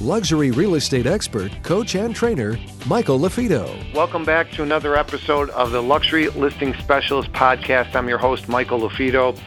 [0.00, 3.94] luxury real estate expert, coach, and trainer, Michael LaFido.
[3.94, 7.94] Welcome back to another episode of the Luxury Listing Specialist Podcast.
[7.94, 9.38] I'm your host, Michael LaFido.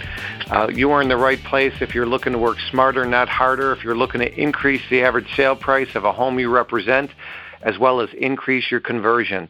[0.50, 3.72] Uh, you are in the right place if you're looking to work smarter, not harder,
[3.72, 7.12] if you're looking to increase the average sale price of a home you represent
[7.66, 9.50] as well as increase your conversion.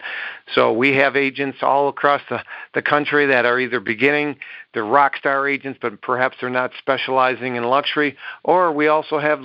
[0.54, 2.42] So we have agents all across the,
[2.74, 4.38] the country that are either beginning,
[4.74, 9.42] they're rock star agents, but perhaps they're not specializing in luxury, or we also have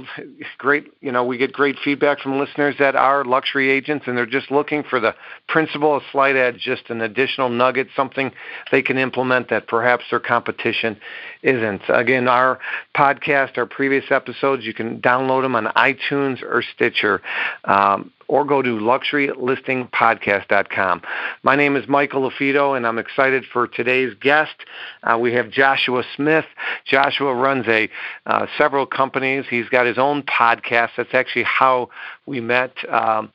[0.59, 4.27] great, you know, we get great feedback from listeners that are luxury agents and they're
[4.27, 5.15] just looking for the
[5.49, 8.33] principle of slight edge, just an additional nugget, something
[8.71, 10.97] they can implement that perhaps their competition
[11.43, 11.83] isn't.
[11.89, 12.59] Again, our
[12.97, 17.23] podcast, our previous episodes, you can download them on iTunes or Stitcher.
[17.65, 21.03] Um, or go to luxurylistingpodcast.com.
[21.43, 24.55] My name is Michael LaFido, and I'm excited for today's guest.
[25.03, 26.45] Uh, we have Joshua Smith.
[26.87, 27.91] Joshua runs a
[28.27, 29.47] uh, several companies.
[29.51, 30.91] He's got his own podcast.
[30.97, 31.91] That's actually how
[32.25, 32.73] we met.
[32.89, 33.33] Um,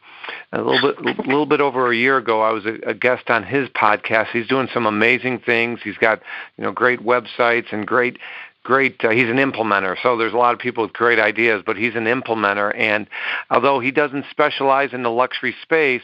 [0.53, 3.29] a little bit, a little bit over a year ago, I was a, a guest
[3.29, 4.27] on his podcast.
[4.27, 5.81] He's doing some amazing things.
[5.83, 6.21] He's got,
[6.57, 8.17] you know, great websites and great
[8.65, 9.95] great uh, he's an implementer.
[10.03, 12.77] So there's a lot of people with great ideas but he's an implementer.
[12.77, 13.07] And
[13.49, 16.01] although he doesn't specialize in the luxury space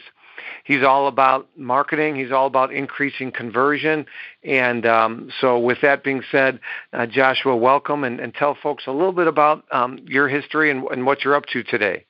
[0.64, 2.16] he's all about marketing.
[2.16, 4.06] He's all about increasing conversion.
[4.44, 6.60] And um, so with that being said
[6.92, 8.04] uh, joshua welcome.
[8.04, 11.34] And, and, tell folks a little bit about um, your history and, and, what you're
[11.34, 12.06] up to today.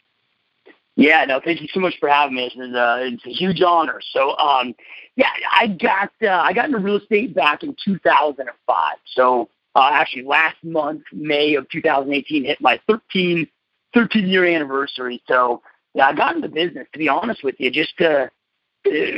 [0.94, 2.44] Yeah no thank you so much for having me.
[2.44, 4.00] It's, uh, it's a huge honor.
[4.12, 4.74] So um,
[5.16, 10.24] yeah i got uh, i got into real estate back in 2005 so uh, actually,
[10.24, 13.46] last month, May of 2018, hit my 13,
[13.94, 15.22] 13 year anniversary.
[15.26, 15.62] So
[15.94, 18.30] yeah, I got into business, to be honest with you, just to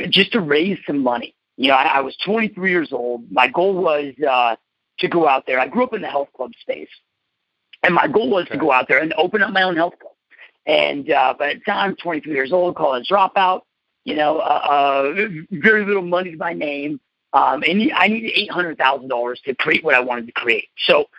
[0.09, 1.35] just to raise some money.
[1.57, 3.31] You know, I, I was 23 years old.
[3.31, 4.55] My goal was uh,
[4.99, 5.59] to go out there.
[5.59, 6.89] I grew up in the health club space,
[7.83, 8.55] and my goal was okay.
[8.55, 10.13] to go out there and open up my own health club.
[10.65, 13.61] And uh, by the time I'm 23 years old, college dropout,
[14.03, 16.99] you know, uh, uh, very little money to my name.
[17.35, 20.69] Um, and I needed eight hundred thousand dollars to create what I wanted to create.
[20.87, 21.09] So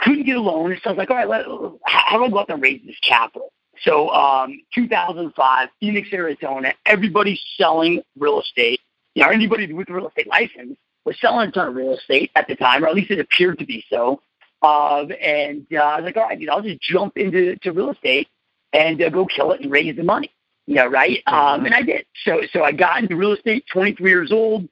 [0.00, 0.78] couldn't get a loan.
[0.82, 1.44] So I was like, all right, let,
[1.84, 3.52] how do I go out and raise this capital?
[3.82, 8.80] So um, 2005, Phoenix, Arizona, everybody's selling real estate.
[9.14, 12.30] You know, anybody with a real estate license was selling a ton of real estate
[12.36, 14.20] at the time, or at least it appeared to be so.
[14.62, 18.28] Uh, and uh, I was like, all right, I'll just jump into to real estate
[18.72, 20.30] and uh, go kill it and raise the money.
[20.66, 21.20] You know, right?
[21.26, 21.66] Um, mm-hmm.
[21.66, 22.06] and I did.
[22.24, 24.68] So, so I got into real estate, 23 years old.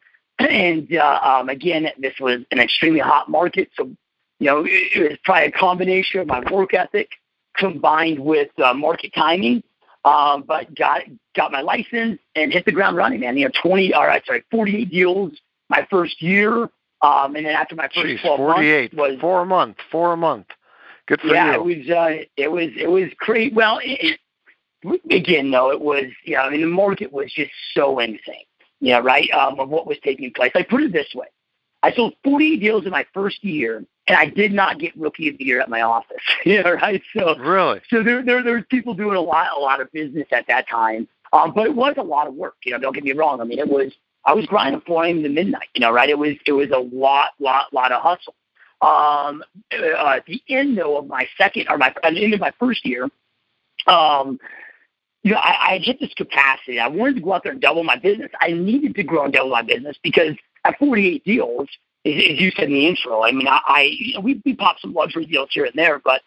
[0.48, 3.70] And uh, um, again, this was an extremely hot market.
[3.76, 3.90] So,
[4.38, 7.10] you know, it, it was probably a combination of my work ethic
[7.56, 9.62] combined with uh, market timing.
[10.02, 11.02] Um, but got
[11.36, 13.36] got my license and hit the ground running, man.
[13.36, 15.32] You know, 20, all right, sorry, 48 deals
[15.68, 16.70] my first year.
[17.02, 20.12] Um, and then after my first Jeez, 12 48, months was four a month, four
[20.14, 20.46] a month.
[21.06, 21.50] Good for yeah, you.
[21.50, 23.52] Yeah, it was, uh, it was, it was great.
[23.52, 24.18] Well, it,
[24.82, 28.44] it, again, though, it was, you know, I mean, the market was just so insane
[28.80, 30.52] yeah, right, um, of what was taking place.
[30.54, 31.26] I put it this way.
[31.82, 35.38] I sold 40 deals in my first year, and I did not get rookie of
[35.38, 36.22] the year at my office.
[36.44, 37.02] yeah, right.
[37.16, 40.26] So really, so there, there, there was people doing a lot, a lot of business
[40.32, 41.08] at that time.
[41.32, 42.56] Um, but it was a lot of work.
[42.64, 43.40] You know, don't get me wrong.
[43.40, 43.92] I mean, it was
[44.24, 45.22] I was grinding 4 a.m.
[45.22, 45.68] to midnight.
[45.74, 46.08] You know, right?
[46.08, 48.34] It was it was a lot, lot, lot of hustle.
[48.82, 52.40] Um, uh, at the end though of my second or my at the end of
[52.40, 53.08] my first year,
[53.86, 54.38] um,
[55.22, 56.78] you know, I, I hit this capacity.
[56.78, 58.30] I wanted to go out there and double my business.
[58.40, 61.68] I needed to grow and double my business because at 48 deals,
[62.06, 64.78] as, you said in the intro, I mean, I, I you know, we, we pop
[64.80, 66.22] some luxury deals here and there, but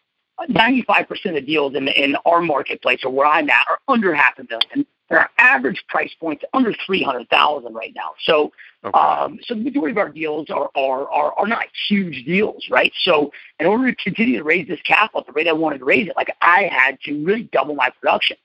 [0.50, 4.44] 95% of deals in, in our marketplace or where I'm at are under half a
[4.44, 4.70] million.
[4.74, 8.14] And our average price point's under 300,000 right now.
[8.24, 8.52] So,
[8.84, 8.98] okay.
[8.98, 12.92] um, so the majority of our deals are, are, are, are not huge deals, right?
[13.04, 15.86] So in order to continue to raise this capital at the rate I wanted to
[15.86, 18.38] raise it, like I had to really double my production.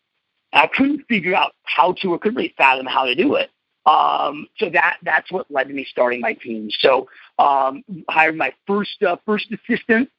[0.53, 3.51] I couldn't figure out how to or couldn't really fathom how to do it.
[3.87, 6.69] Um, so that that's what led to me starting my team.
[6.81, 7.09] So
[7.39, 10.11] um, hired my first uh, first assistant,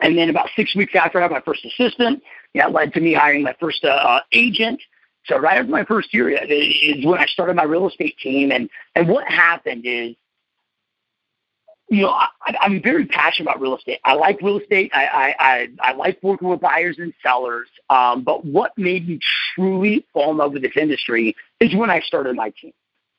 [0.00, 2.22] and then about six weeks after I had my first assistant,
[2.54, 4.80] that led to me hiring my first uh, uh, agent.
[5.26, 8.50] So right after my first year is when I started my real estate team.
[8.50, 10.16] And and what happened is
[11.90, 12.28] you know, I,
[12.60, 14.00] I'm very passionate about real estate.
[14.04, 14.90] I like real estate.
[14.94, 17.68] I I I, I like working with buyers and sellers.
[17.88, 19.20] Um, but what made me
[19.54, 22.72] truly fall in love with this industry is when I started my team.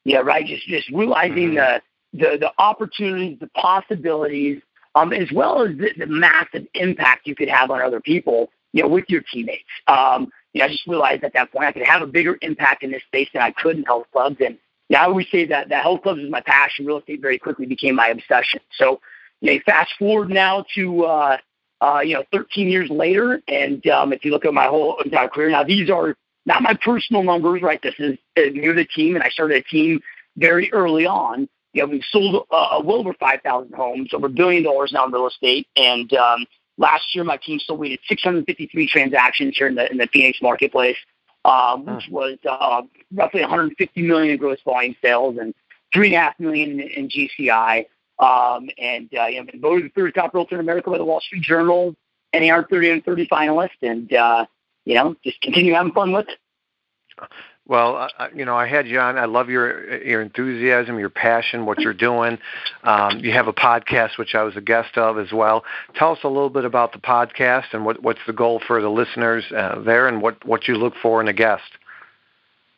[0.06, 0.46] Yeah, right.
[0.46, 1.80] Just just realizing mm-hmm.
[2.14, 4.62] the the the opportunities, the possibilities,
[4.96, 8.50] um, as well as the, the massive impact you could have on other people.
[8.72, 9.64] You know, with your teammates.
[9.88, 12.84] Um, you know, I just realized at that point I could have a bigger impact
[12.84, 14.60] in this space than I could in health clubs and
[14.90, 16.86] yeah, I always say that that health clubs is my passion.
[16.86, 18.60] Real estate very quickly became my obsession.
[18.74, 19.00] So,
[19.40, 21.38] you know, fast forward now to uh,
[21.80, 25.30] uh, you know 13 years later, and um, if you look at my whole entire
[25.30, 26.16] career, now these are
[26.46, 27.82] not my personal numbers, right?
[27.82, 30.02] This is uh, near the team, and I started a team
[30.38, 31.48] very early on.
[31.74, 35.12] You know, we've sold uh, well over 5,000 homes, over a billion dollars now in
[35.12, 36.48] real estate, and um,
[36.80, 40.40] last year my team sold we did 653 transactions here in the in the Phoenix
[40.42, 40.98] marketplace
[41.46, 42.82] uh, which was uh,
[43.14, 45.54] roughly 150 million in gross volume sales and
[45.94, 47.86] three and a half million in, in GCI.
[48.20, 51.22] Um, and uh, you know, voted the third top realtor in America by the Wall
[51.22, 51.96] Street Journal,
[52.34, 54.46] NAR 30 and 30 finalist, and uh,
[54.84, 57.30] you know, just continue having fun with it.
[57.70, 59.20] Well, you know, I had you on.
[59.20, 62.40] I love your your enthusiasm, your passion, what you're doing.
[62.84, 65.64] Um, you have a podcast, which I was a guest of as well.
[65.94, 68.90] Tell us a little bit about the podcast and what, what's the goal for the
[68.90, 71.62] listeners uh, there, and what what you look for in a guest.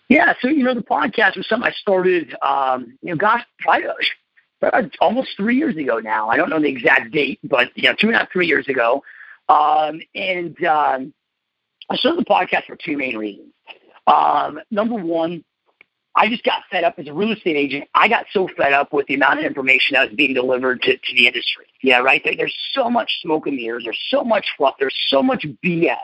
[0.10, 2.36] Yeah, so you know, the podcast was something I started.
[2.42, 3.46] Um, you know, gosh,
[5.00, 6.28] almost three years ago now.
[6.28, 8.68] I don't know the exact date, but you know, two and a half, three years
[8.68, 9.04] ago.
[9.48, 11.14] Um, and um,
[11.90, 13.54] I started the podcast for two main reasons.
[14.12, 15.44] Um, number one,
[16.16, 17.86] I just got fed up as a real estate agent.
[17.96, 20.98] I got so fed up with the amount of information that was being delivered to,
[20.98, 21.68] to the industry.
[21.82, 22.22] Yeah, right.
[22.24, 23.86] There, There's so much smoke and mirrors.
[23.86, 24.76] There's so much fluff.
[24.78, 25.96] There's so much BS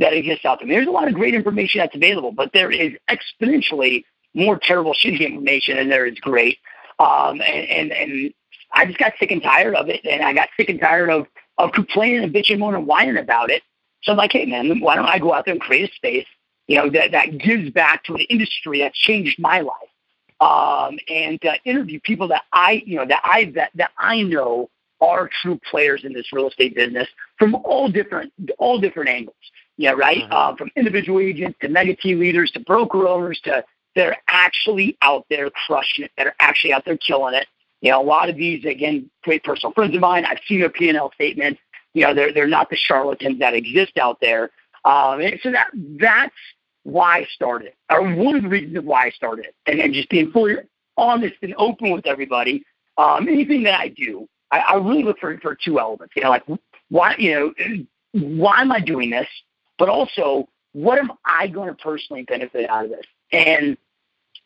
[0.00, 0.68] that exists out there.
[0.68, 4.04] There's a lot of great information that's available, but there is exponentially
[4.34, 6.58] more terrible, shitty information than there is great.
[6.98, 8.34] Um, and, and, and
[8.72, 10.04] I just got sick and tired of it.
[10.04, 11.26] And I got sick and tired of,
[11.58, 13.62] of complaining and bitching, moaning, and whining about it.
[14.02, 16.26] So I'm like, hey, man, why don't I go out there and create a space
[16.68, 19.74] you know, that, that gives back to an industry that's changed my life.
[20.40, 24.70] Um, and uh, interview people that I, you know, that I that, that I know
[25.00, 29.34] are true players in this real estate business from all different all different angles.
[29.76, 30.22] Yeah, right.
[30.22, 30.32] Mm-hmm.
[30.32, 33.64] Um, from individual agents to mega team leaders to broker owners to
[33.96, 37.46] that are actually out there crushing it, that are actually out there killing it.
[37.80, 40.24] You know, a lot of these again, great personal friends of mine.
[40.24, 41.60] I've seen their P and L statements.
[41.94, 44.50] You know, they're they're not the charlatans that exist out there.
[44.84, 46.34] Um, and so that that's
[46.84, 50.30] why I started, or one of the reasons why I started, and, and just being
[50.30, 50.56] fully
[50.96, 52.64] honest and open with everybody.
[52.96, 56.14] Um, anything that I do, I, I really look for for two elements.
[56.16, 56.44] You know, like
[56.88, 57.54] why you know
[58.12, 59.28] why am I doing this,
[59.78, 63.06] but also what am I going to personally benefit out of this?
[63.32, 63.76] And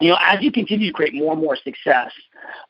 [0.01, 2.11] you know, as you continue to create more and more success,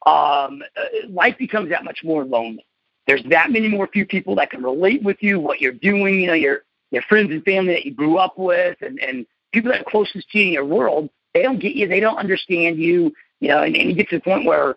[0.04, 2.66] um, uh, life becomes that much more lonely.
[3.06, 6.20] There's that many more few people that can relate with you, what you're doing.
[6.20, 9.70] You know, your your friends and family that you grew up with, and and people
[9.70, 12.78] that are closest to you in your world, they don't get you, they don't understand
[12.78, 14.76] you, you know, and, and you get to the point where,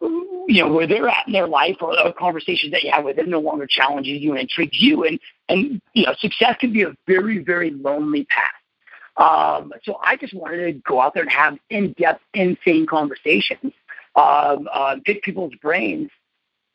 [0.00, 3.16] you know, where they're at in their life or, or conversations that you have with
[3.16, 5.04] them no longer challenges you and intrigues you.
[5.04, 8.50] And, and, you know, success can be a very, very lonely path.
[9.16, 13.72] Um, so I just wanted to go out there and have in-depth, insane conversations,
[14.16, 16.10] um, uh, pick people's brains,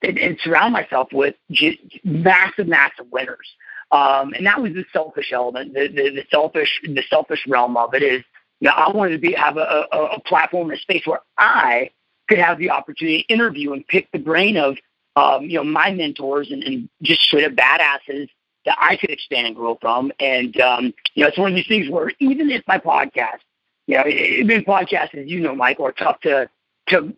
[0.01, 3.47] and, and surround myself with just massive, massive winners.
[3.92, 7.94] Um, and that was the selfish element, the, the, the selfish, the selfish realm of
[7.94, 8.24] it is,
[8.59, 11.92] you know, I wanted to be have a, a, a platform, a space where I
[12.28, 14.78] could have the opportunity to interview and pick the brain of,
[15.16, 18.30] um, you know, my mentors and, and just straight up badasses
[18.66, 20.11] that I could expand and grow from.
[20.19, 23.40] And, um, you know, it's one of these things where even if my podcast,
[23.85, 26.50] you know, even podcasts, as you know, Mike, are tough to,
[26.90, 27.16] to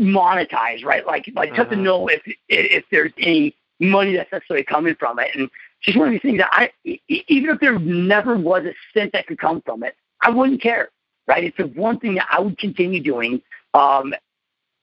[0.00, 1.06] monetize, right?
[1.06, 1.56] Like, like uh-huh.
[1.56, 1.82] tough to uh-huh.
[1.82, 5.30] know if, if there's any money that's necessarily coming from it.
[5.34, 5.50] And
[5.82, 6.70] just one of these things that I,
[7.08, 10.90] even if there never was a cent that could come from it, I wouldn't care,
[11.26, 11.44] right?
[11.44, 13.42] It's the one thing that I would continue doing,
[13.74, 14.14] um,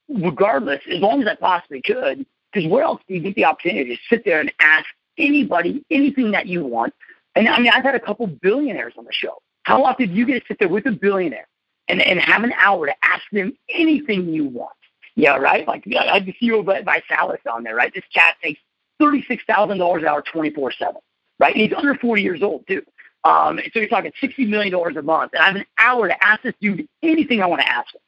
[0.07, 2.25] regardless, as long as I possibly could.
[2.51, 4.85] Because where else do you get the opportunity to sit there and ask
[5.17, 6.93] anybody anything that you want?
[7.35, 9.41] And I mean, I've had a couple billionaires on the show.
[9.63, 11.47] How often do you get to sit there with a billionaire
[11.89, 14.71] and, and have an hour to ask them anything you want?
[15.15, 15.67] Yeah, right?
[15.67, 17.93] Like I had the CEO of ViSalus on there, right?
[17.93, 18.59] This cat takes
[19.01, 20.95] $36,000 an hour 24 7,
[21.39, 21.53] right?
[21.53, 22.81] And he's under 40 years old, too.
[23.23, 25.33] Um, so you're talking $60 million a month.
[25.33, 28.01] And I have an hour to ask this dude anything I want to ask him.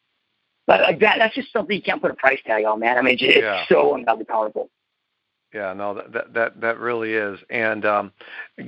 [0.67, 2.97] But like that, that's just something you can't put a price tag on, man.
[2.97, 3.65] I mean, it's yeah.
[3.69, 4.69] so ungodly powerful.
[5.53, 7.39] Yeah, no, that that that really is.
[7.49, 8.11] And um,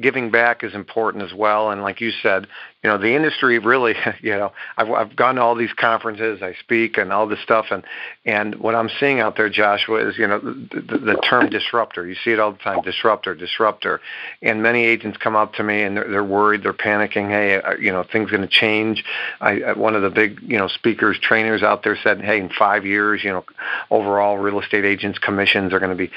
[0.01, 1.71] giving back is important as well.
[1.71, 2.47] And like you said,
[2.83, 6.53] you know, the industry really, you know, I've, I've gone to all these conferences, I
[6.59, 7.67] speak and all this stuff.
[7.71, 7.83] And,
[8.23, 12.07] and what I'm seeing out there, Joshua, is, you know, the, the, term disruptor.
[12.07, 13.99] You see it all the time, disruptor, disruptor.
[14.41, 17.29] And many agents come up to me and they're, they're worried, they're panicking.
[17.29, 19.03] Hey, uh, you know, things going to change.
[19.41, 22.49] I, uh, one of the big, you know, speakers, trainers out there said, hey, in
[22.49, 23.43] five years, you know,
[23.91, 26.11] overall real estate agents' commissions are going to be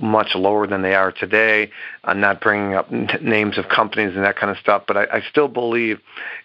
[0.00, 1.70] much lower than they are today.
[2.04, 5.22] I'm not bringing up names of companies and that kind of stuff, but I, I
[5.28, 6.00] still believe,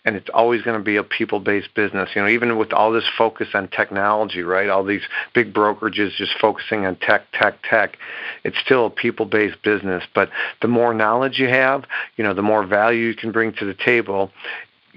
[0.05, 2.09] and it's always going to be a people-based business.
[2.15, 4.69] You know, even with all this focus on technology, right?
[4.69, 7.97] All these big brokerages just focusing on tech, tech, tech.
[8.43, 10.29] It's still a people-based business, but
[10.61, 11.85] the more knowledge you have,
[12.17, 14.31] you know, the more value you can bring to the table,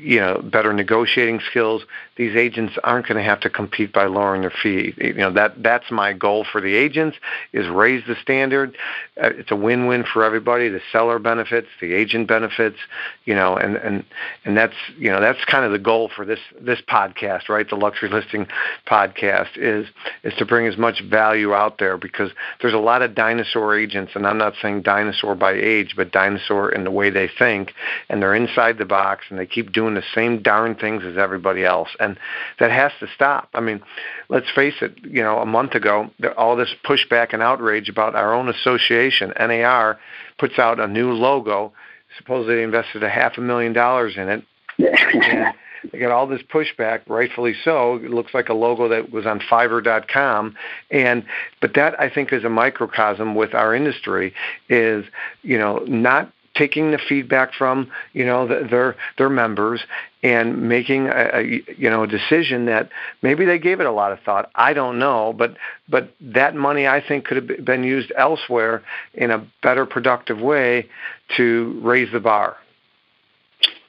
[0.01, 1.83] you know better negotiating skills
[2.21, 4.93] these agents aren't going to have to compete by lowering their fee.
[4.99, 7.17] You know that that's my goal for the agents
[7.55, 8.77] is raise the standard.
[9.17, 12.77] Uh, it's a win-win for everybody the seller benefits the agent benefits
[13.25, 14.05] you know and and
[14.45, 17.67] and that's you know that's kind of the goal for this this podcast right?
[17.67, 18.47] The luxury listing
[18.87, 19.87] podcast is
[20.23, 24.13] is to bring as much value out there because there's a lot of dinosaur agents
[24.15, 27.73] and I'm not saying dinosaur by age but dinosaur in the way they think
[28.11, 31.17] and they're inside the box and they keep doing doing the same darn things as
[31.17, 32.19] everybody else, and
[32.59, 33.49] that has to stop.
[33.55, 33.81] I mean,
[34.29, 34.95] let's face it.
[35.03, 39.99] You know, a month ago, all this pushback and outrage about our own association, NAR,
[40.39, 41.73] puts out a new logo.
[42.19, 44.45] Supposedly, they invested a half a million dollars in it.
[45.93, 47.97] they got all this pushback, rightfully so.
[47.97, 50.57] It looks like a logo that was on Fiverr.com,
[50.91, 51.25] and
[51.61, 54.35] but that I think is a microcosm with our industry.
[54.69, 55.05] Is
[55.43, 59.81] you know not taking the feedback from you know the, their their members
[60.23, 62.91] and making a, a, you know a decision that
[63.23, 64.51] maybe they gave it a lot of thought.
[64.55, 65.57] I don't know, but
[65.89, 68.83] but that money I think could have been used elsewhere
[69.15, 70.89] in a better productive way
[71.37, 72.57] to raise the bar.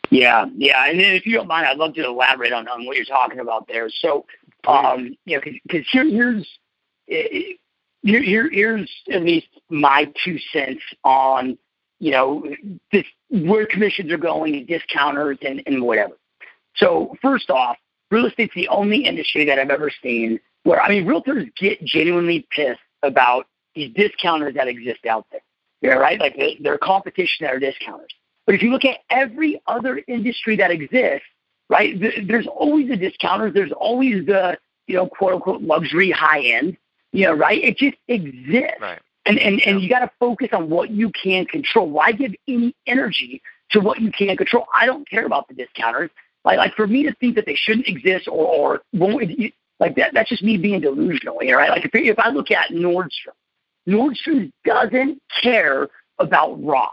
[0.10, 3.06] Yeah, yeah, and if you don't mind, I'd love to elaborate on, on what you're
[3.06, 3.90] talking about there.
[3.90, 4.26] So,
[4.68, 6.46] um, you know, because here, here's
[7.08, 11.58] here, here, here's at least my two cents on
[12.02, 12.44] you know,
[12.92, 16.18] this, where commissions are going and discounters and, and whatever.
[16.76, 17.78] So first off,
[18.10, 22.48] real estate's the only industry that I've ever seen where, I mean, realtors get genuinely
[22.50, 25.42] pissed about these discounters that exist out there.
[25.82, 26.20] Yeah, right?
[26.20, 28.12] Like they're competition that are discounters.
[28.48, 31.28] But if you look at every other industry that exists,
[31.70, 33.54] right, th- there's always the discounters.
[33.54, 36.78] There's always the, you know, quote unquote luxury high end,
[37.12, 37.64] you know, right?
[37.64, 38.82] It just exists.
[38.82, 39.00] Right.
[39.26, 41.90] And and, and you got to focus on what you can control.
[41.90, 44.66] Why give any energy to what you can't control?
[44.80, 46.10] I don't care about the discounters.
[46.44, 49.30] Like like for me to think that they shouldn't exist or or won't
[49.80, 51.70] like that that's just me being delusional, here, right?
[51.70, 53.36] Like if if I look at Nordstrom,
[53.88, 55.88] Nordstrom doesn't care
[56.20, 56.92] about Ross,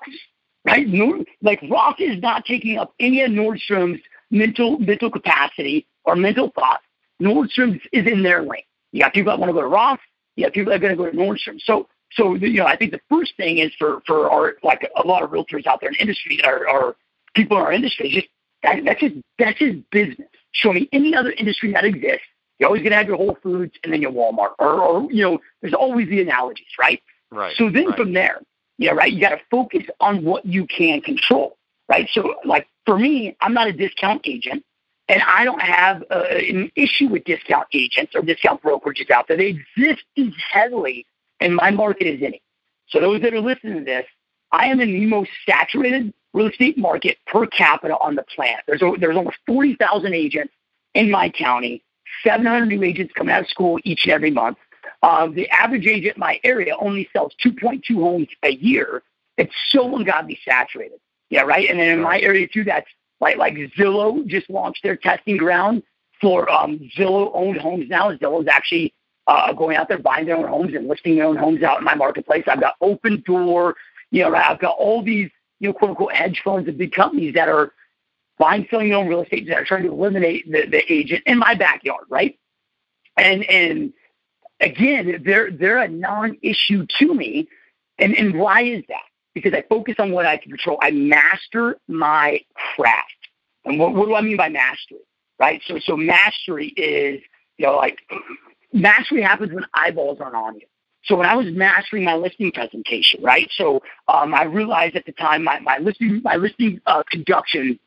[0.64, 0.87] right?
[0.87, 6.50] Nord, like Ross is not taking up any of Nordstrom's mental mental capacity or mental
[6.50, 6.82] thoughts.
[7.20, 8.62] Nordstrom is in their lane.
[8.92, 9.99] You got people that want to go to Ross.
[10.37, 11.61] You got people that are going to go to Nordstrom.
[11.61, 15.07] So so you know, I think the first thing is for for our like a
[15.07, 16.97] lot of realtors out there in the industry or, or
[17.35, 18.29] people in our industry, just
[18.62, 20.29] that, that's just that's just business.
[20.53, 22.27] Show me any other industry that exists.
[22.59, 25.38] You're always gonna have your Whole Foods and then your Walmart, or, or you know,
[25.61, 27.00] there's always the analogies, right?
[27.31, 27.55] Right.
[27.57, 27.97] So then right.
[27.97, 28.41] from there,
[28.79, 29.12] yeah, you know, right.
[29.12, 32.09] You got to focus on what you can control, right?
[32.12, 34.65] So like for me, I'm not a discount agent.
[35.11, 39.38] And I don't have uh, an issue with discount agents or discount brokerages out there.
[39.38, 40.03] They exist
[40.50, 41.07] heavily
[41.40, 42.42] and my market is in it.
[42.88, 44.07] So those that are listening to this,
[44.52, 48.64] I am in the most saturated real estate market per capita on the planet.
[48.66, 50.52] There's there's almost 40,000 agents
[50.95, 51.83] in my county,
[52.25, 54.59] 700 new agents coming out of school each and every month.
[55.02, 59.02] Uh, the average agent in my area only sells 2.2 homes a year.
[59.37, 60.99] It's so ungodly saturated.
[61.30, 61.68] Yeah, right.
[61.68, 62.88] And then in my area too, that's
[63.21, 65.83] like like Zillow just launched their testing ground
[66.21, 68.12] for um, Zillow owned homes now.
[68.16, 68.95] Zillow is actually
[69.28, 71.85] uh, going out there buying their own homes and listing their own homes out in
[71.85, 72.44] my marketplace.
[72.49, 73.75] I've got Opendoor,
[74.11, 75.30] you know, I've got all these,
[75.61, 77.75] you know, quote unquote hedge funds and big companies that are
[78.38, 81.38] buying, selling their own real estate that are trying to eliminate the, the agent in
[81.38, 82.38] my backyard, right?
[83.18, 83.92] And and
[84.61, 87.49] again, they're they're a non-issue to me.
[87.99, 89.02] And and why is that?
[89.35, 90.78] Because I focus on what I can control.
[90.80, 93.12] I master my craft.
[93.66, 95.00] And what, what do I mean by mastery?
[95.38, 95.61] Right?
[95.66, 97.20] So so mastery is,
[97.58, 97.99] you know, like
[98.72, 100.66] mastery happens when eyeballs aren't on you.
[101.04, 103.48] So when I was mastering my listing presentation, right?
[103.56, 107.78] So um, I realized at the time my, my listing my listing uh, conduction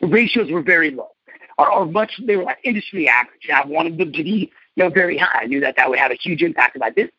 [0.00, 1.10] ratios were very low,
[1.58, 3.46] or, or much they were like industry average.
[3.48, 5.42] And I wanted them to be you know very high.
[5.42, 7.14] I knew that that would have a huge impact on my business.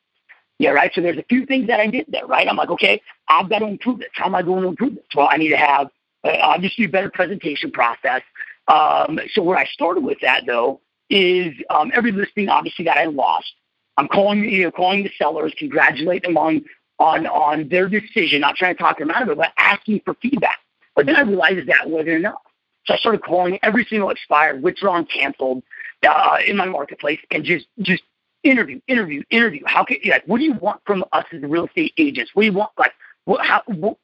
[0.59, 0.91] Yeah, right.
[0.93, 2.47] So there's a few things that I did there, right?
[2.47, 4.09] I'm like, okay, I've got to improve this.
[4.13, 5.05] How am I going to improve this?
[5.15, 5.87] Well, I need to have
[6.23, 8.21] uh, obviously a better presentation process.
[8.67, 10.81] Um, so where I started with that though
[11.11, 13.53] is um, every listing obviously that I lost.
[13.97, 16.63] I'm calling you know calling the sellers, congratulate them on
[16.99, 20.15] on on their decision, not trying to talk them out of it, but asking for
[20.15, 20.57] feedback.
[20.95, 22.41] But then I realized that wasn't enough.
[22.85, 25.63] So I started calling every single expired, withdrawn, canceled
[26.07, 28.03] uh, in my marketplace, and just just
[28.43, 29.61] interview, interview, interview.
[29.65, 32.31] How can like what do you want from us as real estate agents?
[32.33, 32.71] What do you want?
[32.77, 32.93] Like
[33.25, 33.97] what how what,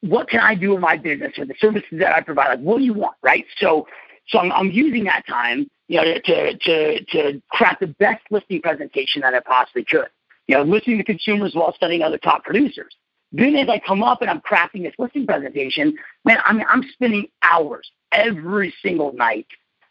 [0.00, 2.48] what can I do in my business or the services that I provide?
[2.48, 3.16] Like what do you want?
[3.22, 3.44] Right.
[3.58, 3.86] So
[4.30, 8.62] so I'm, I'm using that time, you know, to to to craft the best listing
[8.62, 10.08] presentation that I possibly could.
[10.46, 12.94] You know, listening to consumers while studying other top producers.
[13.32, 16.82] Then as I come up and I'm crafting this listing presentation, man, I mean, I'm
[16.92, 19.46] spending hours every single night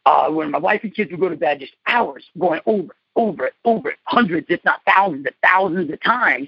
[0.05, 3.51] uh, when my wife and kids would go to bed, just hours going over over
[3.65, 6.47] over it, hundreds, if not thousands of thousands of times.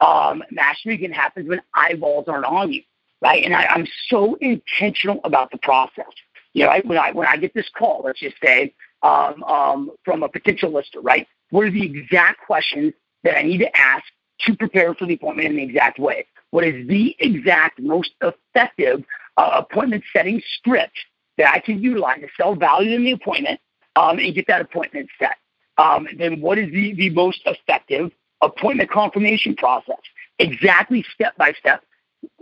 [0.00, 2.82] Um, mass reading happens when eyeballs aren't on you,
[3.20, 3.44] right?
[3.44, 6.06] And I, I'm so intentional about the process.
[6.54, 6.84] You know, right?
[6.84, 10.72] when I when I get this call, let's just say um, um, from a potential
[10.72, 11.26] lister, right?
[11.50, 12.92] What are the exact questions
[13.24, 14.04] that I need to ask
[14.46, 16.26] to prepare for the appointment in the exact way?
[16.50, 19.04] What is the exact most effective
[19.36, 20.96] uh, appointment setting script
[21.38, 23.60] that I can utilize to sell value in the appointment
[23.96, 25.36] um, and get that appointment set?
[25.78, 30.00] um, then what is the, the most effective appointment confirmation process?
[30.38, 31.82] Exactly step by step.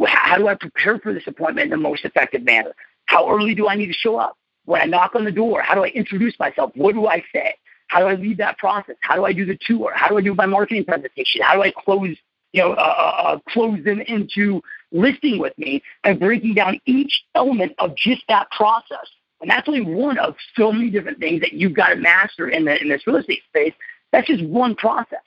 [0.05, 2.75] How do I prepare for this appointment in the most effective manner?
[3.11, 4.37] How early do I need to show up?
[4.65, 6.71] When I knock on the door, how do I introduce myself?
[6.75, 7.55] What do I say?
[7.89, 8.97] How do I lead that process?
[9.01, 9.93] How do I do the tour?
[9.95, 11.43] How do I do my marketing presentation?
[11.43, 12.17] How do I close,
[12.53, 14.63] you know, uh, uh, uh close them into
[14.93, 19.09] listing with me and breaking down each element of just that process
[19.41, 22.65] and that's only one of so many different things that you've got to master in,
[22.67, 23.73] the, in this real estate space.
[24.13, 25.23] That's just one process,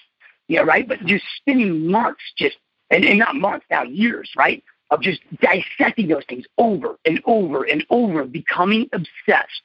[0.47, 0.87] yeah, right?
[0.87, 2.57] But just spending months just,
[2.91, 4.63] and, and not months, now years, right?
[4.93, 9.63] Of just dissecting those things over and over and over, becoming obsessed.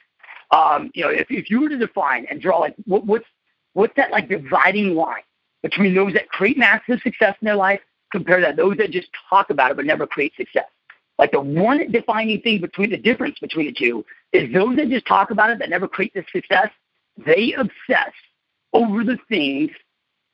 [0.52, 3.26] Um, you know, if, if you were to define and draw like what, what's
[3.74, 5.20] what's that like dividing line
[5.62, 7.80] between those that create massive success in their life
[8.10, 10.64] compared to those that just talk about it but never create success?
[11.18, 15.06] Like the one defining thing between the difference between the two is those that just
[15.06, 16.70] talk about it that never create the success,
[17.18, 18.14] they obsess
[18.72, 19.72] over the things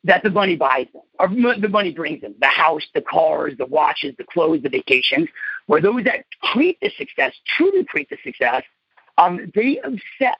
[0.04, 3.66] that the money buys them, or the money brings them, the house, the cars, the
[3.66, 5.28] watches, the clothes, the vacations,
[5.66, 8.62] where those that create the success, truly create the success,
[9.16, 10.36] um, they obsess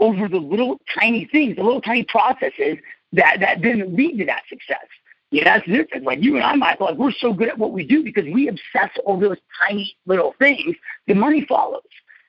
[0.00, 2.76] over the little tiny things, the little tiny processes
[3.12, 4.84] that, that then lead to that success.
[5.30, 6.04] Yeah, that's different.
[6.04, 8.48] Like you and I, Michael, like we're so good at what we do because we
[8.48, 10.76] obsess over those tiny little things.
[11.06, 11.82] The money follows.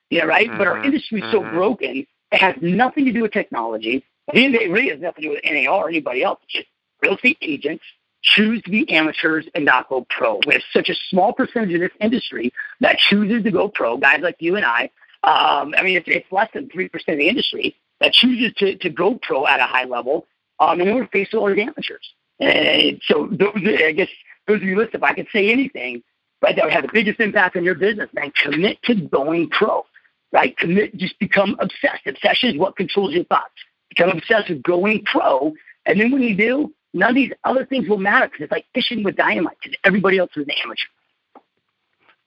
[0.10, 0.48] You know, right.
[0.48, 0.58] Mm-hmm.
[0.58, 0.86] But our mm-hmm.
[0.86, 1.48] industry is mm-hmm.
[1.48, 4.04] so broken; it has nothing to do with technology.
[4.34, 6.40] It really has nothing to do with NAR or anybody else.
[6.44, 6.68] It's just
[7.02, 7.84] real estate agents
[8.22, 10.40] choose to be amateurs and not go pro.
[10.46, 13.98] We have such a small percentage of this industry that chooses to go pro.
[13.98, 14.90] Guys like you and I.
[15.24, 18.76] Um, I mean, it's, it's less than three percent of the industry that chooses to
[18.78, 20.26] to go pro at a high level.
[20.60, 22.14] Um, and we're faced with all the amateurs.
[22.40, 24.10] And so those, I guess
[24.48, 26.04] those of you listen, if I could say anything,
[26.42, 29.86] right, that would have the biggest impact on your business, man, commit to going pro,
[30.32, 30.58] right?
[30.58, 32.06] Commit, just become obsessed.
[32.08, 33.54] Obsession is what controls your thoughts.
[33.90, 35.54] Become obsessed with going pro.
[35.86, 38.66] And then when you do, none of these other things will matter because it's like
[38.74, 40.88] fishing with dynamite because everybody else is an amateur.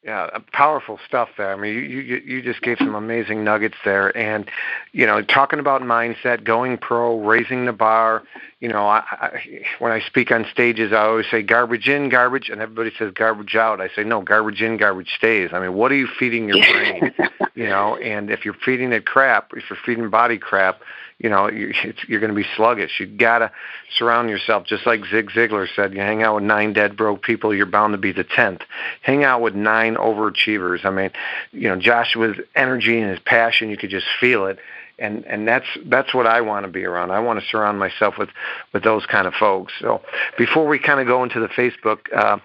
[0.02, 1.52] Yeah, powerful stuff there.
[1.52, 4.50] I mean, you, you you just gave some amazing nuggets there, and
[4.92, 8.22] you know, talking about mindset, going pro, raising the bar.
[8.60, 12.50] You know, I, I, when I speak on stages, I always say garbage in, garbage,
[12.50, 13.80] and everybody says garbage out.
[13.80, 15.50] I say no, garbage in, garbage stays.
[15.54, 17.14] I mean, what are you feeding your brain?
[17.54, 20.82] you know, and if you're feeding it crap, if you're feeding body crap,
[21.20, 22.98] you know, you're going to be sluggish.
[22.98, 23.52] You got to
[23.96, 27.54] surround yourself, just like Zig Ziglar said, you hang out with nine dead broke people,
[27.54, 28.62] you're bound to be the tenth.
[29.02, 30.84] Hang out with nine overachievers.
[30.84, 31.10] I mean,
[31.52, 34.58] you know, Joshua's energy and his passion, you could just feel it.
[35.00, 37.10] And and that's that's what I want to be around.
[37.10, 38.28] I want to surround myself with
[38.72, 39.72] with those kind of folks.
[39.80, 40.02] So
[40.36, 42.38] before we kind of go into the Facebook, uh,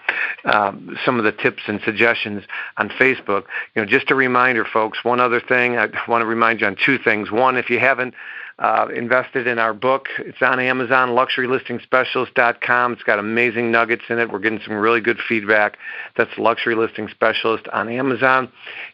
[0.46, 0.72] uh,
[1.06, 2.44] some of the tips and suggestions
[2.78, 3.44] on Facebook,
[3.76, 5.04] you know, just a reminder, folks.
[5.04, 7.30] One other thing, I want to remind you on two things.
[7.30, 8.13] One, if you haven't
[8.58, 10.08] uh, invested in our book.
[10.20, 12.94] It's on Amazon, luxurylistingspecialist.com.
[12.94, 14.32] It's got amazing nuggets in it.
[14.32, 15.78] We're getting some really good feedback.
[16.15, 18.50] That's Luxury Listing Specialist on Amazon.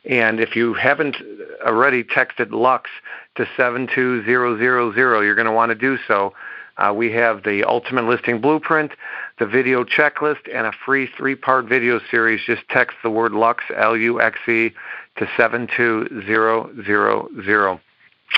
[0.05, 1.17] And if you haven't
[1.63, 2.89] already texted Luxe
[3.35, 6.33] to 72000, you're going to want to do so.
[6.77, 8.93] Uh, we have the Ultimate Listing Blueprint,
[9.37, 12.41] the video checklist, and a free three-part video series.
[12.47, 14.73] Just text the word Luxe, L-U-X-E,
[15.17, 17.79] to 72000.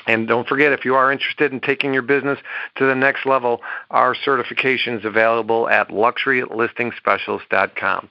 [0.07, 2.39] And don't forget, if you are interested in taking your business
[2.75, 8.09] to the next level, our certification is available at luxurylistingspecialist.com.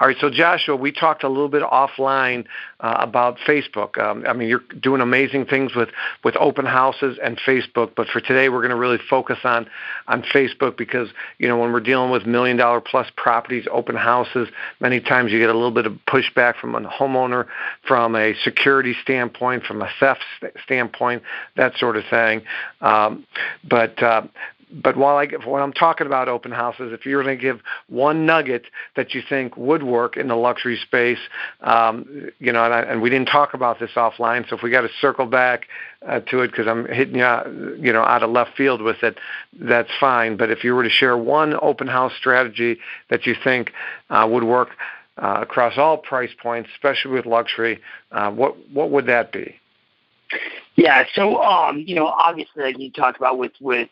[0.00, 2.44] All right, so Joshua, we talked a little bit offline
[2.80, 3.98] uh, about Facebook.
[3.98, 5.88] Um, I mean, you're doing amazing things with,
[6.22, 9.68] with open houses and Facebook, but for today, we're going to really focus on
[10.06, 11.08] on Facebook because
[11.38, 14.48] you know when we're dealing with million dollar plus properties, open houses,
[14.80, 17.46] many times you get a little bit of pushback from a homeowner,
[17.86, 20.22] from a security standpoint, from a theft
[20.64, 21.13] standpoint,
[21.56, 22.42] that sort of thing.
[22.80, 23.26] Um,
[23.64, 24.22] but uh,
[24.74, 28.26] but while I when I'm talking about open houses, if you're going to give one
[28.26, 28.64] nugget
[28.96, 31.18] that you think would work in the luxury space,
[31.60, 34.70] um, you know, and, I, and we didn't talk about this offline, so if we
[34.70, 35.68] got to circle back
[36.06, 37.46] uh, to it because I'm hitting you, out,
[37.78, 39.18] you know, out of left field with it,
[39.60, 40.36] that's fine.
[40.36, 42.78] But if you were to share one open house strategy
[43.10, 43.72] that you think
[44.10, 44.70] uh, would work
[45.18, 49.54] uh, across all price points, especially with luxury, uh, what what would that be?
[50.76, 53.88] Yeah, so um, you know, obviously, like you talked about with with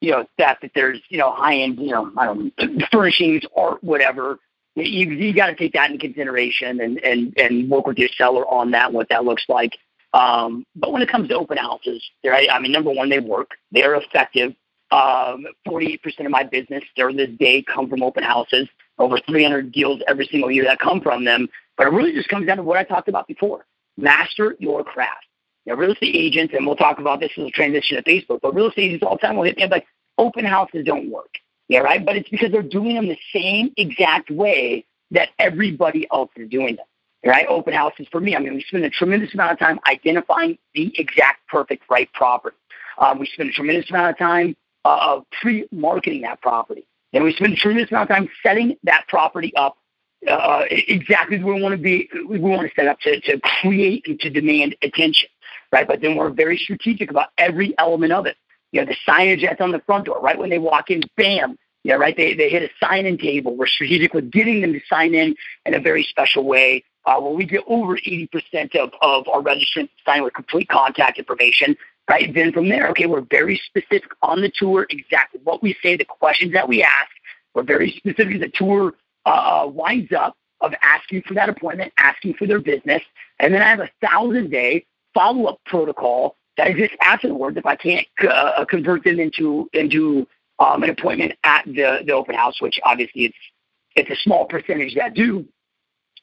[0.00, 3.42] you know, that that there's, you know, high end, you know, I don't know, furnishings,
[3.56, 4.38] art, whatever.
[4.74, 8.46] You you got to take that into consideration and and and work with your seller
[8.46, 9.72] on that, what that looks like.
[10.12, 12.48] Um, but when it comes to open houses, right?
[12.50, 13.52] I mean, number one, they work.
[13.72, 14.54] They are effective.
[14.92, 18.68] Um, 48% of my business during this day come from open houses.
[18.98, 21.48] Over 300 deals every single year that come from them.
[21.76, 25.25] But it really just comes down to what I talked about before: master your craft
[25.66, 28.40] you know, real estate agents, and we'll talk about this as a transition to Facebook,
[28.40, 31.10] but real estate agents all the time will hit me up like, open houses don't
[31.10, 31.34] work.
[31.68, 32.04] Yeah, right?
[32.04, 36.76] But it's because they're doing them the same exact way that everybody else is doing
[36.76, 36.86] them.
[37.24, 37.46] Right?
[37.48, 38.36] Open houses for me.
[38.36, 42.56] I mean, we spend a tremendous amount of time identifying the exact perfect right property.
[42.98, 46.86] Um, we spend a tremendous amount of time uh, pre-marketing that property.
[47.12, 49.76] And we spend a tremendous amount of time setting that property up
[50.28, 52.08] uh, exactly where we want to be.
[52.28, 55.28] We want to set up to, to create and to demand attention
[55.72, 55.86] right?
[55.86, 58.36] But then we're very strategic about every element of it.
[58.72, 61.56] You know, the signage that's on the front door, right when they walk in, bam,
[61.86, 62.16] yeah, right.
[62.16, 63.54] They they hit a sign-in table.
[63.54, 66.82] We're strategic with getting them to sign in in a very special way.
[67.04, 71.76] Uh, where we get over 80% of, of our registrants sign with complete contact information,
[72.10, 72.34] right?
[72.34, 76.04] Then from there, okay, we're very specific on the tour, exactly what we say, the
[76.04, 77.10] questions that we ask.
[77.54, 78.34] We're very specific.
[78.34, 83.02] as The tour uh, winds up of asking for that appointment, asking for their business,
[83.38, 88.06] and then I have a thousand day follow-up protocol that exists afterwards if I can't
[88.28, 90.26] uh, convert them into into
[90.58, 93.36] um, an appointment at the, the open house, which obviously it's
[93.96, 95.46] it's a small percentage that do.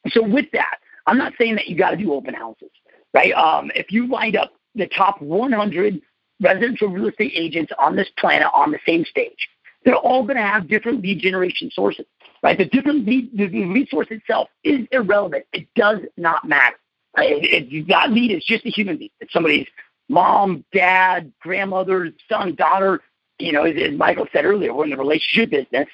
[0.10, 0.78] So with that,
[1.08, 2.70] I'm not saying that you got to do open houses,
[3.14, 3.34] right?
[3.34, 6.02] Um, if you lined up the top 100
[6.40, 9.50] residential real estate agents on this planet on the same stage,
[9.86, 12.06] they're all going to have different lead generation sources,
[12.44, 12.58] right?
[12.58, 15.46] The different lead, the lead source itself is irrelevant.
[15.52, 16.78] It does not matter.
[17.18, 19.12] It, lead is just a human being.
[19.20, 19.68] It's somebody's
[20.10, 23.02] mom, dad, grandmother, son, daughter.
[23.40, 25.88] You know, as, as Michael said earlier, we're in the relationship business.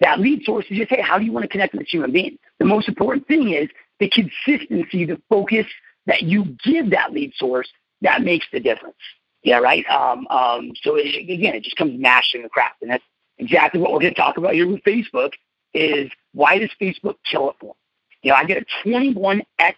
[0.00, 2.12] That lead source is just, hey, how do you want to connect with this human
[2.12, 2.38] being?
[2.58, 5.66] The most important thing is the consistency, the focus
[6.06, 7.68] that you give that lead source
[8.02, 8.96] that makes the difference.
[9.42, 9.86] Yeah, right.
[9.88, 13.04] Um, um, so it, again, it just comes mastering the craft, and that's
[13.38, 15.32] exactly what we're going to talk about here with Facebook.
[15.72, 17.74] Is why does Facebook kill it for?
[18.22, 19.74] You know, I get a 21x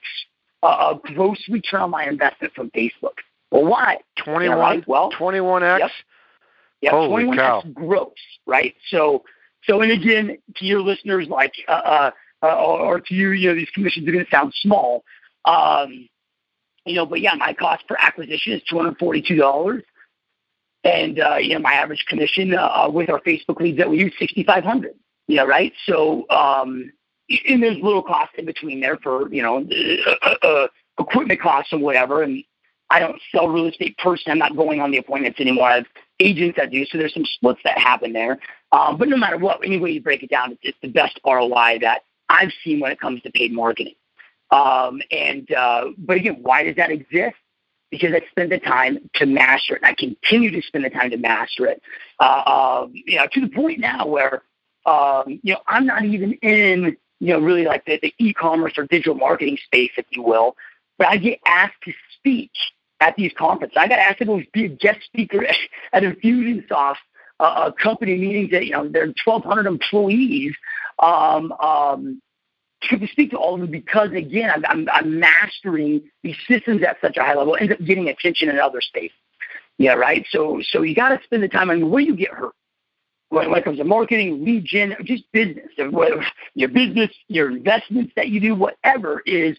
[0.63, 3.19] uh, a gross return on my investment from Facebook.
[3.51, 3.99] Well, why?
[4.25, 4.89] 21, right?
[4.89, 5.91] well, 21x?
[6.81, 6.93] Yep.
[6.93, 7.63] Holy 21x cow.
[7.73, 8.11] gross,
[8.47, 8.75] right?
[8.89, 9.25] So,
[9.65, 12.11] so, and again, to your listeners, like, uh, uh,
[12.43, 15.05] uh or to you, you know, these commissions are going to sound small.
[15.45, 16.09] Um,
[16.85, 19.83] you know, but yeah, my cost per acquisition is $242.
[20.85, 24.13] And, uh, you know, my average commission uh, with our Facebook leads that we use,
[24.19, 24.95] 6500
[25.29, 25.73] you know, right?
[25.87, 26.93] So, um,
[27.49, 29.67] and there's little costs in between there for you know
[30.25, 30.67] uh, uh,
[30.99, 32.23] equipment costs or whatever.
[32.23, 32.45] And
[32.91, 34.33] I don't sell real estate personally.
[34.33, 35.69] I'm not going on the appointments anymore.
[35.69, 35.87] I have
[36.21, 38.39] agents that do, so there's some splits that happen there.
[38.71, 41.79] Um, but no matter what, any way you break it down, it's, the best ROI
[41.81, 43.95] that I've seen when it comes to paid marketing.
[44.51, 47.37] Um, and uh, but again, why does that exist?
[47.91, 51.17] Because I spend the time to master it, I continue to spend the time to
[51.17, 51.83] master it.
[52.21, 54.43] Uh, um, you know, to the point now where
[54.85, 58.85] um, you know I'm not even in you know, really like the, the e-commerce or
[58.85, 60.57] digital marketing space, if you will.
[60.99, 62.51] But I get asked to speak
[62.99, 63.77] at these conferences.
[63.79, 65.47] I got asked to be a guest speaker
[65.93, 66.97] at Infusionsoft
[67.39, 70.53] uh, company meetings that, you know, there are 1,200 employees
[70.99, 72.21] um, um,
[72.91, 77.01] to speak to all of them because, again, I'm, I'm, I'm mastering these systems at
[77.01, 79.17] such a high level, end up getting attention in other spaces.
[79.79, 80.27] Yeah, right.
[80.31, 81.71] So, so you got to spend the time.
[81.71, 82.55] I mean, where you get hurt?
[83.33, 85.67] When, it comes to marketing, lead gen, just business,
[86.55, 89.57] your business, your investments that you do, whatever is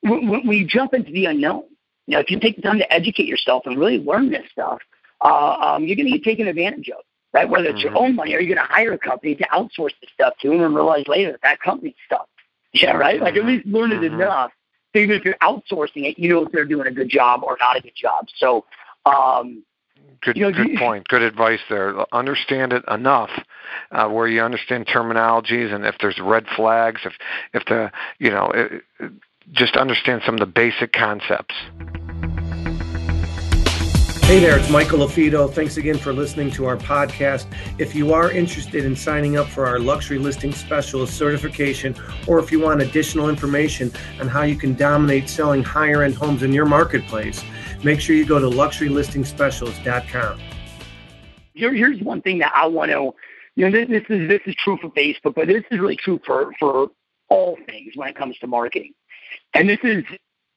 [0.00, 1.64] when, when you jump into the unknown,
[2.06, 4.78] you know, if you take the time to educate yourself and really learn this stuff,
[5.20, 7.02] uh, um, you're going to get taken advantage of,
[7.34, 7.48] right?
[7.48, 7.94] Whether it's mm-hmm.
[7.94, 10.50] your own money or you're going to hire a company to outsource the stuff to
[10.50, 12.26] and then realize later that that company's stuff.
[12.72, 13.20] Yeah, right?
[13.20, 14.14] Like at least learn it mm-hmm.
[14.14, 14.52] enough.
[14.92, 17.56] So even if you're outsourcing it, you know if they're doing a good job or
[17.58, 18.28] not a good job.
[18.36, 18.64] So,
[19.06, 19.64] um,
[20.22, 21.08] good, you know, good point.
[21.08, 21.94] Good advice there.
[22.14, 23.30] Understand it enough
[23.90, 27.12] uh, where you understand terminologies and if there's red flags, if
[27.52, 29.12] if the you know, it, it,
[29.52, 31.54] just understand some of the basic concepts.
[34.30, 35.52] Hey there, it's Michael LaFido.
[35.52, 37.46] Thanks again for listening to our podcast.
[37.78, 41.96] If you are interested in signing up for our luxury listing specialist certification,
[42.28, 46.44] or if you want additional information on how you can dominate selling higher end homes
[46.44, 47.42] in your marketplace,
[47.82, 50.40] make sure you go to luxurylistingspecialist.com.
[51.54, 53.12] Here, here's one thing that I want to,
[53.56, 56.20] you know, this, this is this is true for Facebook, but this is really true
[56.24, 56.90] for for
[57.28, 58.92] all things when it comes to marketing.
[59.54, 60.04] And this is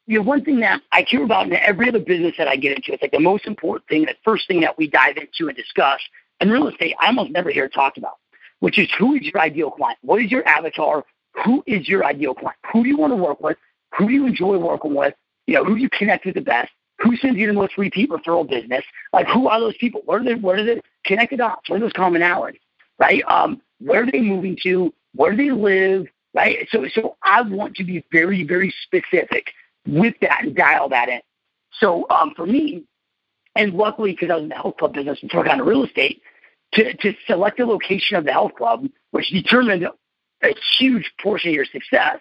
[0.05, 2.75] you know, one thing that I care about in every other business that I get
[2.75, 5.55] into, it's like the most important thing, the first thing that we dive into and
[5.55, 6.01] discuss.
[6.39, 8.17] And real estate, I almost never hear it talked about,
[8.59, 9.97] which is who is your ideal client?
[10.01, 11.05] What is your avatar?
[11.45, 12.57] Who is your ideal client?
[12.71, 13.57] Who do you want to work with?
[13.97, 15.13] Who do you enjoy working with?
[15.47, 16.71] You know, who do you connect with the best?
[17.03, 18.83] Who sends you the most repeat referral business?
[19.11, 20.01] Like, who are those people?
[20.05, 20.35] Where are they?
[20.35, 21.69] Where are they connected dots?
[21.69, 22.59] Where are those commonalities?
[22.99, 23.23] Right?
[23.27, 24.93] Um, where are they moving to?
[25.13, 26.07] Where do they live?
[26.33, 26.67] Right?
[26.71, 29.51] So, so I want to be very, very specific
[29.85, 31.21] with that and dial that in.
[31.79, 32.83] So um, for me,
[33.55, 35.83] and luckily because I was in the health club business before I got into real
[35.83, 36.21] estate,
[36.73, 39.87] to, to select the location of the health club, which determined
[40.43, 42.19] a huge portion of your success,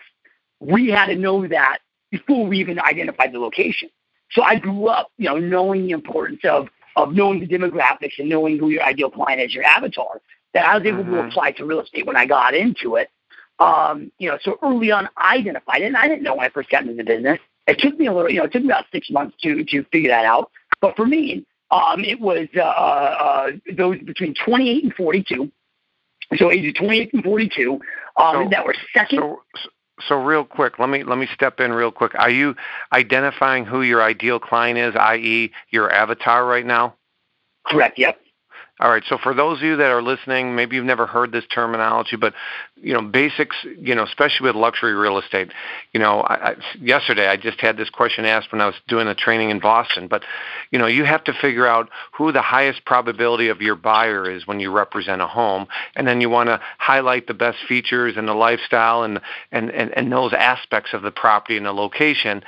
[0.61, 1.79] we had to know that
[2.11, 3.89] before we even identified the location.
[4.33, 8.29] So I grew up, you know, knowing the importance of of knowing the demographics and
[8.29, 10.21] knowing who your ideal client is, your avatar,
[10.53, 11.15] that I was able mm-hmm.
[11.15, 13.11] to apply to real estate when I got into it.
[13.59, 16.51] Um, you know, so early on I identified it and I didn't know when I
[16.51, 17.39] first got into the business.
[17.67, 19.85] It took me a little, you know, it took me about six months to to
[19.85, 20.51] figure that out.
[20.81, 25.51] But for me, um, it was uh, uh, those between 28 and 42.
[26.37, 27.81] So ages 28 and 42 um,
[28.17, 29.21] so, that were second.
[29.21, 29.41] So,
[30.09, 32.15] so real quick, let me let me step in real quick.
[32.19, 32.55] Are you
[32.93, 36.97] identifying who your ideal client is, i.e., your avatar right now?
[37.67, 37.99] Correct.
[37.99, 38.21] Yep.
[38.81, 39.03] All right.
[39.07, 42.33] So for those of you that are listening, maybe you've never heard this terminology, but
[42.75, 45.53] you know, basics, you know, especially with luxury real estate.
[45.93, 49.07] You know, I, I, yesterday I just had this question asked when I was doing
[49.09, 50.09] a training in Boston.
[50.09, 50.25] But
[50.71, 54.47] you know, you have to figure out who the highest probability of your buyer is
[54.47, 58.27] when you represent a home, and then you want to highlight the best features and
[58.27, 59.21] the lifestyle and
[59.53, 62.43] and and, and those aspects of the property and the location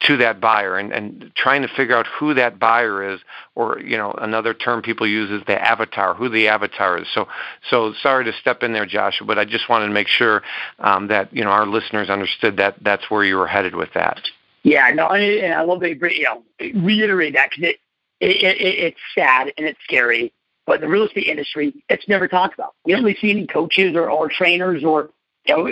[0.00, 3.20] to that buyer and, and trying to figure out who that buyer is
[3.54, 7.06] or you know another term people use is the avatar who the avatar is.
[7.14, 7.28] So
[7.68, 10.42] so sorry to step in there joshua but i just wanted to make sure
[10.80, 14.20] um, that you know our listeners understood that that's where you were headed with that.
[14.64, 16.42] Yeah no and i love that you know
[16.74, 17.76] reiterate that because it,
[18.18, 20.32] it, it, it's sad and it's scary
[20.66, 22.74] but the real estate industry it's never talked about.
[22.86, 25.10] You don't really see any coaches or, or trainers or
[25.46, 25.68] you know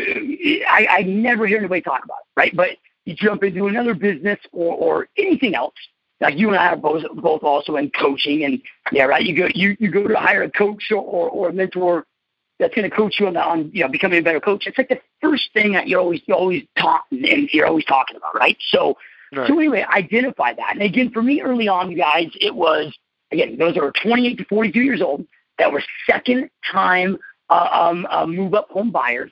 [0.68, 2.54] I, I never hear anybody talk about it right?
[2.54, 2.76] But
[3.08, 5.74] you jump into another business or, or anything else.
[6.20, 8.60] Like you and I are both both also in coaching, and
[8.92, 9.24] yeah, right.
[9.24, 12.04] You go you, you go to hire a coach or, or, or a mentor
[12.58, 14.66] that's going to coach you on, the, on you know becoming a better coach.
[14.66, 18.16] It's like the first thing that you're always you always talk and you're always talking
[18.16, 18.58] about, right?
[18.68, 18.98] So
[19.32, 19.48] right.
[19.48, 20.72] so anyway, identify that.
[20.72, 22.94] And again, for me early on, you guys, it was
[23.32, 25.24] again those are 28 to 42 years old
[25.58, 27.16] that were second time
[27.48, 29.30] uh, um, uh, move up home buyers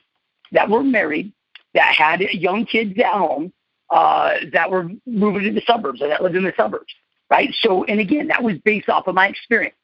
[0.53, 1.31] that were married
[1.73, 3.51] that had young kids at home
[3.89, 6.93] uh, that were moving to the suburbs or that lived in the suburbs,
[7.29, 7.53] right?
[7.61, 9.75] So, and again, that was based off of my experience.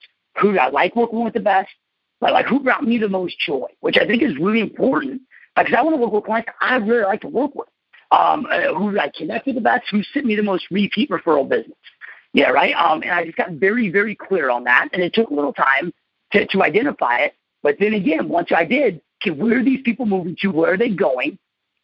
[0.41, 1.69] Who I like working with the best?
[2.21, 5.21] Like, like who brought me the most joy, which I think is really important
[5.55, 7.67] because I want to work with clients I really like to work with.
[8.11, 9.85] Um, uh, who I connect with the best?
[9.89, 11.77] Who sent me the most repeat referral business?
[12.33, 12.75] Yeah, right.
[12.75, 15.53] Um, and I just got very, very clear on that, and it took a little
[15.53, 15.93] time
[16.31, 17.35] to, to identify it.
[17.61, 20.49] But then again, once I did, okay, where are these people moving to?
[20.49, 21.37] Where are they going?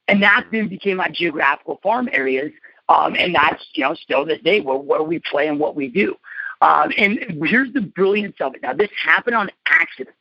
[0.09, 2.51] And that then became my geographical farm areas.
[2.89, 5.87] Um, and that's, you know, still this day where, where we play and what we
[5.87, 6.15] do.
[6.61, 8.63] Um, and here's the brilliance of it.
[8.63, 10.15] Now, this happened on accident.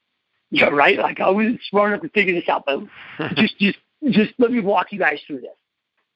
[0.50, 0.98] Yeah, right?
[0.98, 2.80] Like I wasn't smart enough to figure this out, but
[3.36, 3.78] just, just,
[4.10, 5.50] just let me walk you guys through this.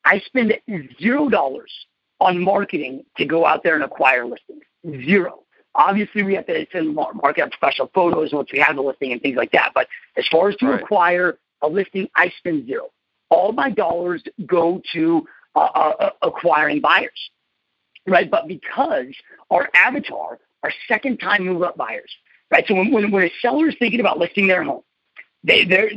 [0.05, 0.55] I spend
[1.01, 1.73] zero dollars
[2.21, 4.63] on marketing to go out there and acquire listings.
[5.05, 5.41] Zero.
[5.75, 9.23] Obviously, we have to send market up special photos once we have the listing and
[9.23, 9.73] things like that.
[9.75, 10.83] But as far as to right.
[10.83, 12.91] acquire a listing, I spend zero
[13.33, 17.31] all my dollars go to uh, uh, uh, acquiring buyers,
[18.07, 18.31] right?
[18.31, 19.15] But because
[19.51, 22.11] our avatar are second time move up buyers,
[22.51, 22.65] right?
[22.67, 24.83] So when, when, when a seller is thinking about listing their home,
[25.45, 25.89] they, the,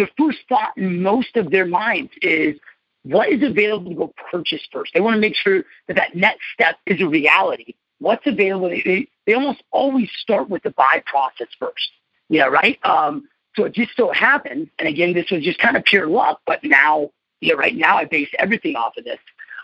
[0.00, 2.56] the first thought in most of their minds is,
[3.02, 4.92] what is available to go purchase first.
[4.94, 7.74] They want to make sure that that next step is a reality.
[7.98, 8.70] What's available?
[8.70, 11.90] They, they almost always start with the buy process first.
[12.30, 12.78] Yeah, right.
[12.84, 16.40] Um, so it just so happens, and again, this was just kind of pure luck,
[16.46, 19.18] but now, yeah, right now I base everything off of this.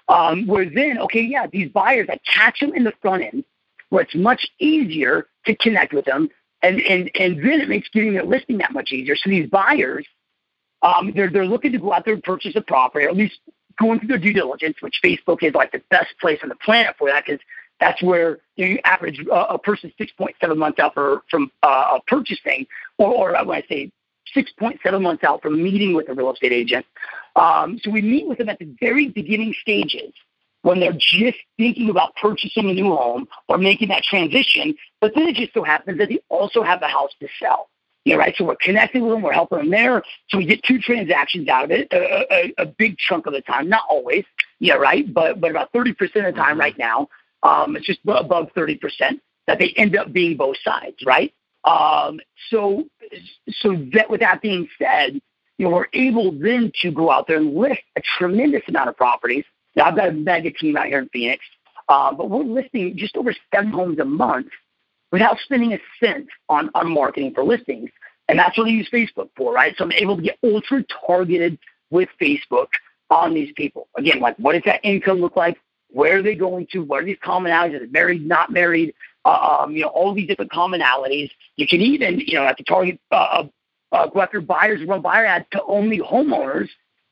[0.08, 3.44] Um, where then, okay, yeah, these buyers, I catch them in the front end,
[3.90, 6.28] where it's much easier to connect with them,
[6.62, 9.16] and and and then it makes getting their listing that much easier.
[9.16, 10.06] So these buyers,
[10.82, 13.38] um, they're they're looking to go out there and purchase a property, or at least
[13.78, 16.94] going through their due diligence, which Facebook is like the best place on the planet
[16.98, 17.40] for that because
[17.80, 22.66] that's where you average uh, a person 6.7 months out for, from uh, purchasing,
[22.98, 23.90] or, or when I say
[24.36, 26.86] 6.7 months out from meeting with a real estate agent.
[27.36, 30.12] Um, so we meet with them at the very beginning stages
[30.62, 34.74] when they're just thinking about purchasing a new home or making that transition.
[35.00, 37.70] But then it just so happens that they also have a house to sell.
[38.04, 38.34] Yeah, right.
[38.36, 40.02] So we're connecting with them, we're helping them there.
[40.28, 43.42] So we get two transactions out of it, a, a, a big chunk of the
[43.42, 44.24] time, not always.
[44.58, 45.12] Yeah, right.
[45.12, 47.08] But but about thirty percent of the time right now,
[47.42, 51.32] um, it's just above thirty percent that they end up being both sides, right?
[51.64, 52.84] Um, so
[53.60, 55.20] so that with that being said,
[55.58, 58.96] you know, we're able then to go out there and list a tremendous amount of
[58.96, 59.44] properties.
[59.76, 61.44] Now I've got a mega team out here in Phoenix,
[61.88, 64.48] uh, but we're listing just over seven homes a month
[65.12, 67.90] without spending a cent on, on marketing for listings.
[68.28, 69.74] And that's what I use Facebook for, right?
[69.76, 71.58] So I'm able to get ultra targeted
[71.90, 72.68] with Facebook
[73.10, 73.88] on these people.
[73.96, 75.58] Again, like what does that income look like?
[75.92, 76.82] Where are they going to?
[76.82, 77.82] What are these commonalities?
[77.82, 78.94] Are married, not married?
[79.24, 81.30] Uh, um, you know, all these different commonalities.
[81.56, 83.46] You can even, you know, have to target, uh, uh,
[83.92, 86.68] uh, go after buyers, run buyer ads to only homeowners.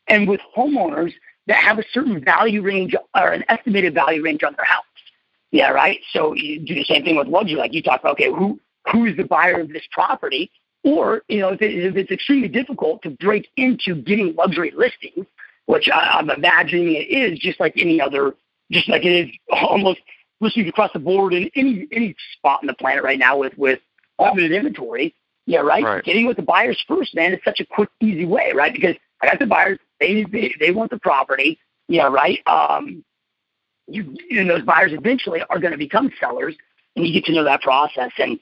[0.07, 1.13] And with homeowners
[1.49, 4.85] that have a certain value range or an estimated value range on their house.
[5.51, 6.01] Yeah, right.
[6.13, 7.57] So you do the same thing with luxury.
[7.57, 8.61] Like you talk about, okay, who
[8.91, 10.51] who is the buyer of this property?
[10.85, 15.27] Or you know, if, it, if it's extremely difficult to break into getting luxury listings,
[15.67, 18.35] which I, I'm imagining it is, just like any other,
[18.71, 20.01] just like it is almost
[20.41, 23.81] listings across the board in any any spot on the planet right now with with
[24.19, 25.15] limited inventory.
[25.47, 25.83] Yeah, right?
[25.83, 26.05] right.
[26.05, 28.73] Getting with the buyers first, man, is such a quick, easy way, right?
[28.73, 31.59] Because I got the buyers, they they, they want the property.
[31.89, 32.41] Yeah, right.
[32.47, 33.03] Um,
[33.87, 36.55] you, and those buyers eventually are going to become sellers,
[36.95, 38.13] and you get to know that process.
[38.19, 38.39] And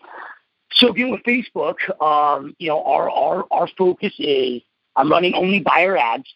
[0.72, 4.62] so, again, with Facebook, um, you know, our our our focus is
[4.96, 6.26] I'm running only buyer ads,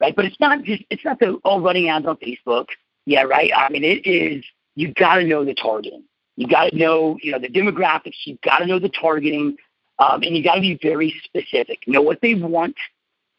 [0.00, 0.16] right?
[0.16, 2.68] But it's not just it's not the all running ads on Facebook.
[3.08, 3.50] Yeah, right.
[3.56, 4.44] I mean, it is.
[4.74, 6.04] You got to know the targeting.
[6.36, 8.16] You got to know, you know, the demographics.
[8.26, 9.56] You got to know the targeting,
[9.98, 11.78] um, and you got to be very specific.
[11.86, 12.76] Know what they want.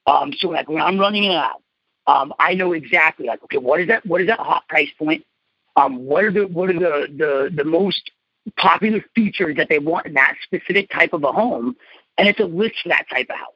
[0.08, 1.52] Um, so, like when I'm running an ad,
[2.08, 4.04] um, I know exactly like okay, what is that?
[4.08, 5.24] What is that hot price point?
[5.76, 8.10] Um, what are the what are the, the the most
[8.58, 11.76] popular features that they want in that specific type of a home?
[12.18, 13.54] And it's a list for that type of house.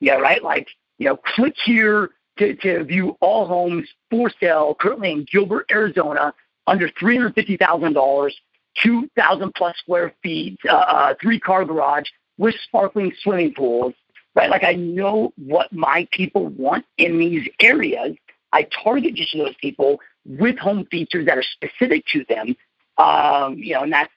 [0.00, 0.42] Yeah, right.
[0.42, 5.66] Like you know, click here to, to view all homes for sale currently in Gilbert,
[5.70, 6.34] Arizona,
[6.66, 8.36] under three hundred fifty thousand dollars,
[8.82, 13.94] two thousand plus square feet, uh, uh, three car garage with sparkling swimming pools
[14.34, 14.50] right?
[14.50, 18.16] Like I know what my people want in these areas.
[18.52, 22.56] I target just those people with home features that are specific to them.
[22.98, 24.12] Um, you know, and that's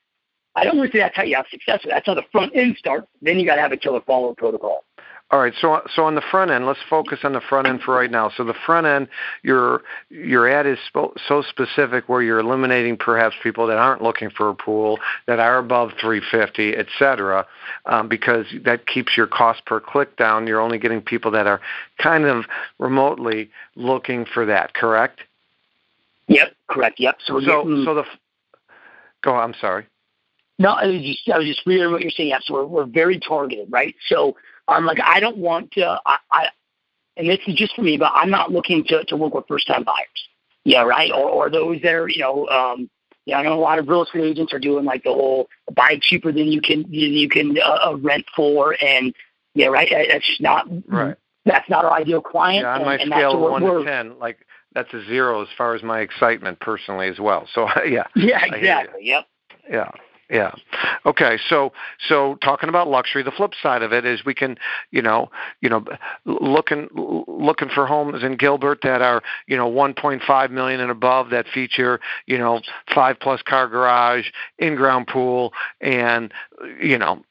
[0.56, 1.82] I don't want to say that's how you have success.
[1.88, 3.08] That's how the front end starts.
[3.22, 4.84] Then you got to have a killer follow-up protocol.
[5.34, 7.96] All right, so so on the front end, let's focus on the front end for
[7.96, 8.30] right now.
[8.38, 9.08] So the front end,
[9.42, 14.48] your your ad is so specific where you're eliminating perhaps people that aren't looking for
[14.50, 17.48] a pool, that are above 350, et cetera,
[17.88, 20.46] um, because that keeps your cost per click down.
[20.46, 21.62] You're only getting people that are
[21.98, 22.46] kind of
[22.78, 24.76] remotely looking for that.
[24.76, 25.22] Correct?
[26.28, 27.00] Yep, correct.
[27.00, 27.18] Yep.
[27.26, 27.86] So so, getting...
[27.86, 28.04] so the
[29.24, 29.34] go.
[29.34, 29.88] I'm sorry.
[30.60, 32.30] No, I was just I was just reading what you're saying.
[32.30, 33.96] Yeah, so we're, we're very targeted, right?
[34.08, 34.36] So
[34.68, 36.48] I'm like, I don't want to, I, I
[37.18, 39.68] and this is just for me, but I'm not looking to, to work with first
[39.68, 40.08] time buyers.
[40.64, 41.12] Yeah, right.
[41.12, 42.90] Or, or those that are, you know, um,
[43.26, 45.98] yeah, I know a lot of real estate agents are doing like the whole buy
[46.02, 49.14] cheaper than you can you can uh, uh rent for, and
[49.54, 49.88] yeah, right.
[50.10, 51.16] That's not right.
[51.46, 52.64] That's not our ideal client.
[52.64, 55.74] Yeah, on my and, scale of one to ten, like that's a zero as far
[55.76, 57.48] as my excitement personally as well.
[57.54, 58.08] So yeah.
[58.16, 59.02] Yeah, exactly.
[59.04, 59.26] Yep.
[59.70, 59.92] Yeah.
[60.30, 60.52] Yeah.
[61.06, 61.38] Okay.
[61.50, 61.74] So
[62.08, 64.58] so talking about luxury, the flip side of it is we can,
[64.92, 65.30] you know,
[65.62, 65.84] you know,
[66.26, 66.88] looking
[67.28, 72.00] looking for homes in Gilbert that are, you know, 1.5 million and above that feature,
[72.26, 72.62] you know,
[72.94, 74.28] five plus car garage,
[74.60, 76.34] in-ground pool, and
[76.82, 77.24] you know,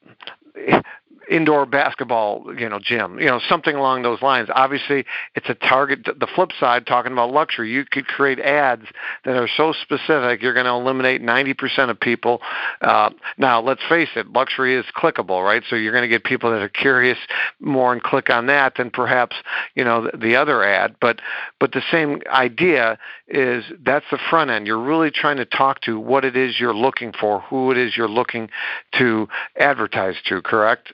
[1.29, 4.49] indoor basketball, you know, gym, you know, something along those lines.
[4.53, 5.05] Obviously,
[5.35, 6.05] it's a target.
[6.05, 8.85] The flip side, talking about luxury, you could create ads
[9.25, 12.41] that are so specific, you're going to eliminate 90% of people.
[12.81, 15.63] Uh, now, let's face it, luxury is clickable, right?
[15.69, 17.17] So you're going to get people that are curious
[17.59, 19.35] more and click on that than perhaps,
[19.75, 20.95] you know, the, the other ad.
[20.99, 21.19] But
[21.59, 22.97] but the same idea
[23.27, 24.67] is that's the front end.
[24.67, 27.95] You're really trying to talk to what it is you're looking for, who it is
[27.95, 28.49] you're looking
[28.97, 30.93] to advertise to, correct?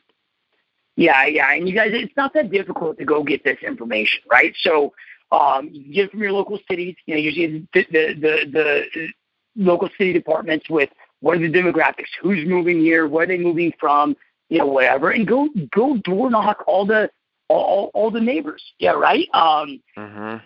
[0.99, 1.53] Yeah, yeah.
[1.53, 4.53] And you guys, it's not that difficult to go get this information, right?
[4.59, 4.91] So
[5.31, 9.07] um, you get it from your local cities, you know, usually the, the, the, the
[9.55, 10.89] local city departments with
[11.21, 14.17] what are the demographics, who's moving here, where are they moving from,
[14.49, 17.09] you know, whatever, and go go door knock all the
[17.47, 18.61] all, all the neighbors.
[18.77, 19.29] Yeah, right.
[19.33, 20.37] Um, mm-hmm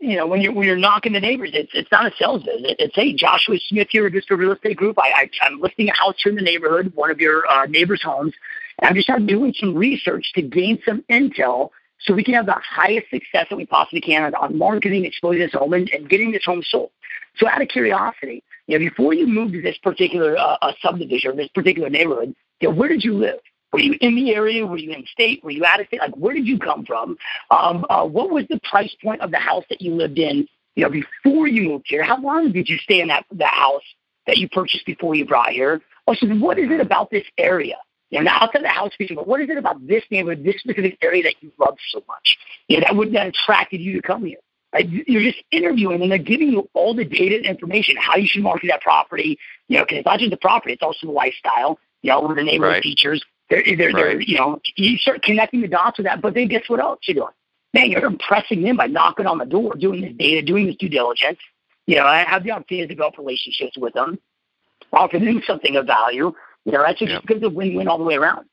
[0.00, 2.76] you know, when you're when you're knocking the neighbors, it's it's not a sales visit.
[2.78, 4.98] It's hey, Joshua Smith here, just a real estate group.
[4.98, 8.02] I, I I'm listing a house here in the neighborhood, one of your uh, neighbors'
[8.02, 8.34] homes,
[8.80, 11.70] and just started doing some research to gain some intel
[12.00, 15.40] so we can have the highest success that we possibly can on, on marketing, exposing
[15.40, 16.90] this home, and, and getting this home sold.
[17.36, 21.30] So, out of curiosity, you know, before you moved to this particular uh, uh, subdivision
[21.30, 23.38] or this particular neighborhood, you know, where did you live?
[23.72, 24.66] Were you in the area?
[24.66, 25.42] Were you in state?
[25.42, 26.00] Were you out of state?
[26.00, 27.16] Like, where did you come from?
[27.50, 30.46] Um, uh, what was the price point of the house that you lived in?
[30.74, 33.82] You know, before you moved here, how long did you stay in that the house
[34.26, 35.80] that you purchased before you brought here?
[36.06, 37.76] Also, what is it about this area?
[38.12, 40.60] You know, not outside the house feature, but what is it about this neighborhood, this
[40.60, 42.36] specific area that you love so much?
[42.68, 44.38] You know, that would that attracted you to come here.
[44.70, 44.86] Right?
[44.86, 48.42] You're just interviewing, and they're giving you all the data and information how you should
[48.42, 49.38] market that property.
[49.68, 51.78] You know, because it's not just the property; it's also the lifestyle.
[52.02, 52.82] You know, with the neighborhood right.
[52.82, 53.24] features.
[53.48, 53.94] They're, they're, right.
[53.94, 56.20] they're, you know, you start connecting the dots with that.
[56.20, 57.32] But then guess what else you're doing?
[57.74, 60.90] Man, you're impressing them by knocking on the door, doing this data, doing this due
[60.90, 61.38] diligence.
[61.86, 64.18] You know, I have the opportunity to develop relationships with them,
[64.92, 66.32] offer them something of value.
[66.64, 67.22] You know, that's just yep.
[67.26, 68.46] because a win-win all the way around.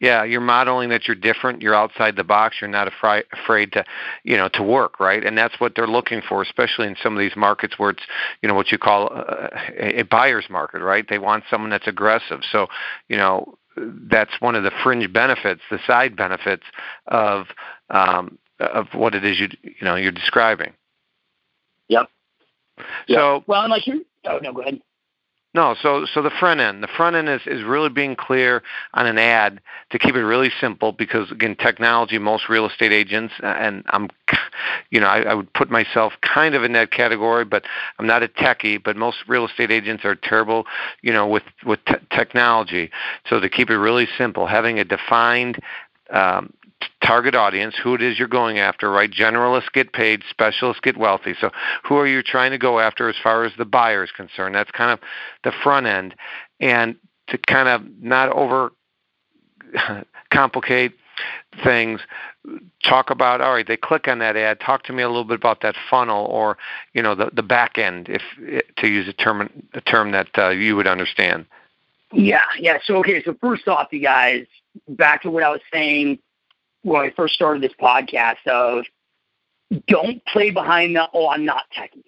[0.00, 1.62] Yeah, you're modeling that you're different.
[1.62, 2.56] You're outside the box.
[2.60, 3.84] You're not afraid afraid to,
[4.24, 5.24] you know, to work, right?
[5.24, 8.02] And that's what they're looking for, especially in some of these markets where it's,
[8.42, 11.06] you know, what you call a, a buyer's market, right?
[11.08, 12.40] They want someone that's aggressive.
[12.50, 12.66] So,
[13.08, 16.64] you know, that's one of the fringe benefits, the side benefits
[17.06, 17.46] of
[17.90, 20.72] um, of what it is you you know you're describing.
[21.88, 22.08] Yep.
[23.08, 23.42] So yep.
[23.46, 24.04] well, and like you.
[24.26, 24.80] Oh no, go ahead.
[25.52, 28.62] No, so so the front end, the front end is, is really being clear
[28.94, 33.34] on an ad to keep it really simple because again, technology, most real estate agents,
[33.42, 34.10] and I'm,
[34.90, 37.64] you know, I, I would put myself kind of in that category, but
[37.98, 38.80] I'm not a techie.
[38.80, 40.66] But most real estate agents are terrible,
[41.02, 42.92] you know, with with te- technology.
[43.28, 45.58] So to keep it really simple, having a defined
[46.10, 46.52] um,
[47.02, 49.10] target audience, who it is you're going after, right?
[49.10, 51.34] Generalists get paid, specialists get wealthy.
[51.40, 51.50] So
[51.84, 54.54] who are you trying to go after as far as the buyer is concerned?
[54.54, 55.00] That's kind of
[55.44, 56.14] the front end.
[56.60, 56.96] And
[57.28, 58.72] to kind of not over
[60.30, 60.94] complicate
[61.64, 62.00] things
[62.82, 65.34] talk about all right they click on that ad talk to me a little bit
[65.34, 66.56] about that funnel or
[66.94, 68.22] you know the the back end if
[68.76, 71.44] to use a term a term that uh, you would understand
[72.12, 74.46] yeah yeah so okay so first off you guys
[74.88, 76.18] back to what i was saying
[76.82, 78.84] when I first started this podcast of
[79.86, 82.04] don't play behind the oh I'm not techie,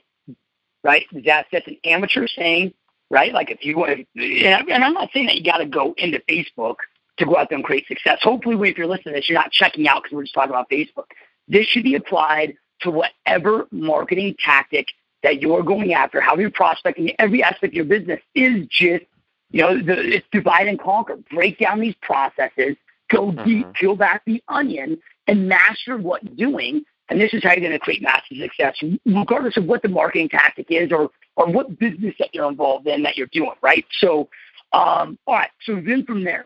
[0.82, 1.06] right?
[1.12, 2.74] That's that's an amateur saying,
[3.10, 3.32] right?
[3.32, 6.76] Like if you want, and I'm not saying that you got to go into Facebook
[7.18, 8.18] to go out there and create success.
[8.22, 10.70] Hopefully, if you're listening to this, you're not checking out because we're just talking about
[10.70, 11.06] Facebook.
[11.48, 14.88] This should be applied to whatever marketing tactic
[15.22, 19.04] that you're going after, how you're prospecting, every aspect of your business is just,
[19.50, 21.16] you know, the, it's divide and conquer.
[21.30, 22.76] Break down these processes
[23.12, 23.44] Go mm-hmm.
[23.44, 26.84] deep, peel back the onion, and master what you're doing.
[27.08, 30.30] And this is how you're going to create massive success, regardless of what the marketing
[30.30, 33.84] tactic is or or what business that you're involved in that you're doing, right?
[33.98, 34.28] So,
[34.72, 35.50] um, all right.
[35.64, 36.44] So then from there,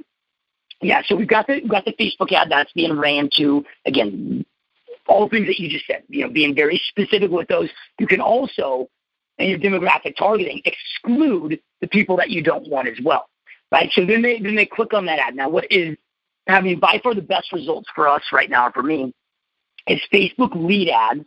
[0.80, 1.02] yeah.
[1.06, 4.44] So we've got the we've got the Facebook ad that's being ran to again
[5.06, 6.02] all the things that you just said.
[6.08, 7.70] You know, being very specific with those.
[7.98, 8.88] You can also
[9.38, 13.28] in your demographic targeting exclude the people that you don't want as well,
[13.70, 13.90] right?
[13.92, 15.34] So then they then they click on that ad.
[15.34, 15.96] Now, what is
[16.48, 19.12] I mean, by far the best results for us right now, for me,
[19.88, 21.26] is Facebook lead ads,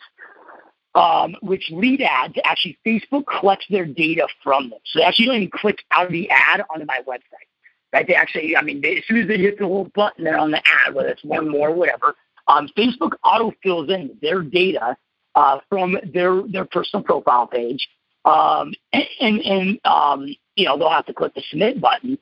[0.96, 4.80] um, which lead ads actually Facebook collects their data from them.
[4.86, 7.48] So they actually don't even click out of the ad onto my website.
[7.92, 8.08] Right?
[8.08, 10.52] They actually, I mean, they, as soon as they hit the little button there on
[10.52, 12.16] the ad, whether it's one more, whatever,
[12.48, 14.98] um, Facebook auto fills in their data
[15.36, 17.88] uh, from their their personal profile page,
[18.26, 22.18] um, and and, and um, you know they'll have to click the submit button.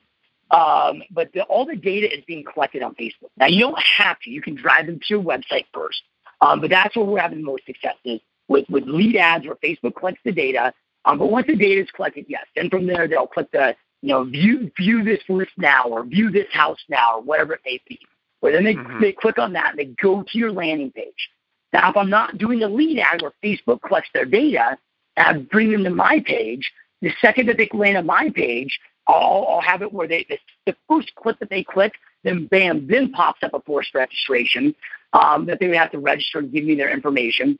[0.50, 3.30] Um, but the, all the data is being collected on Facebook.
[3.36, 4.30] Now, you don't have to.
[4.30, 6.02] You can drive them to your website first.
[6.40, 9.56] Um, but that's where we're having the most success is with, with lead ads where
[9.56, 10.72] Facebook collects the data.
[11.04, 14.10] Um, but once the data is collected, yes, then from there they'll click the you
[14.10, 17.80] know, view view this list now or view this house now or whatever it may
[17.88, 17.98] be.
[18.40, 19.00] Where then they mm-hmm.
[19.00, 21.30] they click on that and they go to your landing page.
[21.72, 24.78] Now, if I'm not doing a lead ad where Facebook collects their data
[25.16, 26.72] and I bring them to my page,
[27.02, 28.78] the second that they land on my page,
[29.08, 31.94] I'll, I'll have it where they the, the first click that they click,
[32.24, 34.74] then bam, then pops up a forced registration
[35.12, 37.58] um, that they would have to register and give me their information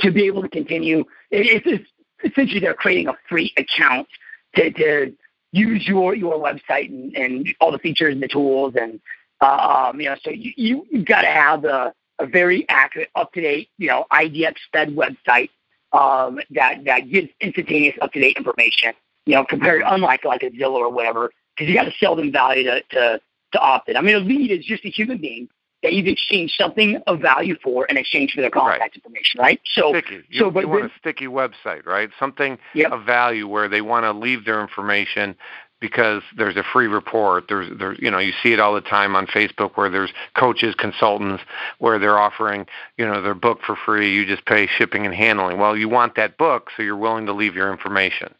[0.00, 1.00] to be able to continue.
[1.30, 1.90] It, it's,
[2.24, 4.06] essentially they're creating a free account
[4.54, 5.12] to, to
[5.52, 9.00] use your your website and, and all the features and the tools and
[9.40, 13.32] um, you know so you you have got to have a, a very accurate, up
[13.32, 15.50] to date you know IDX fed website
[15.92, 18.92] um, that that gives instantaneous up to date information.
[19.26, 22.32] You know, compared unlike like a Zillow or whatever, because you got to sell them
[22.32, 23.20] value to to
[23.52, 23.96] to opt in.
[23.96, 25.48] I mean, a lead is just a human being
[25.82, 28.94] that you've exchanged something of value for in exchange for their contact right.
[28.94, 29.60] information, right?
[29.64, 30.22] So, sticky.
[30.28, 32.10] You, so, but you want a sticky website, right?
[32.18, 32.92] Something yep.
[32.92, 35.36] of value where they want to leave their information
[35.80, 37.46] because there's a free report.
[37.48, 40.74] There's, there's, you know, you see it all the time on Facebook where there's coaches,
[40.76, 41.42] consultants,
[41.78, 42.66] where they're offering,
[42.98, 44.14] you know, their book for free.
[44.14, 45.58] You just pay shipping and handling.
[45.58, 48.34] Well, you want that book, so you're willing to leave your information.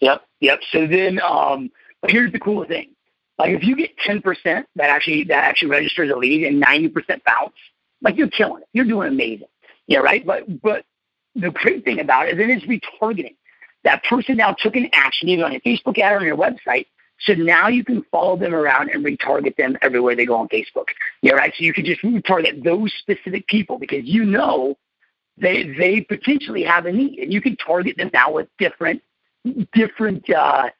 [0.00, 0.60] Yep, yep.
[0.72, 1.70] So then, um,
[2.00, 2.90] but here's the cool thing:
[3.38, 7.54] like if you get 10% that actually that actually registers a lead and 90% bounce,
[8.02, 8.68] like you're killing it.
[8.72, 9.48] You're doing amazing.
[9.86, 10.24] Yeah, right.
[10.24, 10.84] But but
[11.34, 13.36] the great thing about it is it is retargeting.
[13.84, 16.86] That person now took an action either on your Facebook ad or on your website.
[17.20, 20.88] So now you can follow them around and retarget them everywhere they go on Facebook.
[21.22, 21.52] Yeah, right.
[21.56, 24.76] So you can just retarget those specific people because you know
[25.38, 29.02] they they potentially have a need, and you can target them now with different
[29.72, 30.70] different uh,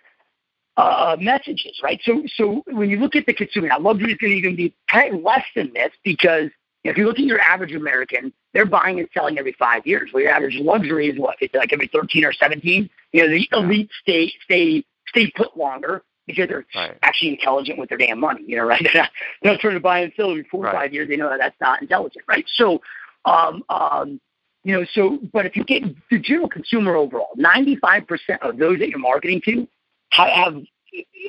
[0.76, 2.00] uh, messages, right?
[2.04, 4.74] So, so when you look at the consumer, now luxury is going to even be
[5.22, 6.50] less than this because
[6.84, 10.10] if you look at your average American, they're buying and selling every five years.
[10.12, 11.36] Well, your average luxury is what?
[11.40, 12.88] It's like every 13 or 17.
[13.12, 16.96] You know, the elite stay stay stay put longer because they're right.
[17.02, 18.42] actually intelligent with their damn money.
[18.46, 18.80] You know, right?
[18.92, 19.10] they're, not,
[19.42, 21.08] they're not trying to buy and sell every four or five years.
[21.08, 22.46] They know that that's not intelligent, right?
[22.54, 22.80] So,
[23.26, 24.20] um, um,
[24.64, 28.04] you know, so but if you get the general consumer overall, 95%
[28.42, 29.66] of those that you're marketing to
[30.10, 30.56] have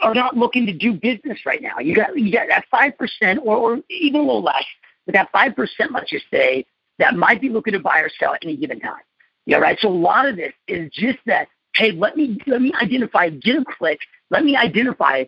[0.02, 1.80] are not looking to do business right now.
[1.80, 4.66] You got you got that five percent or, or even a little less,
[5.06, 6.66] but that five percent, let's just say,
[7.00, 9.02] that might be looking to buy or sell at any given time.
[9.46, 9.78] Yeah, right.
[9.80, 11.48] So a lot of this is just that.
[11.74, 14.00] Hey, let me let me identify, get a click.
[14.30, 15.26] Let me identify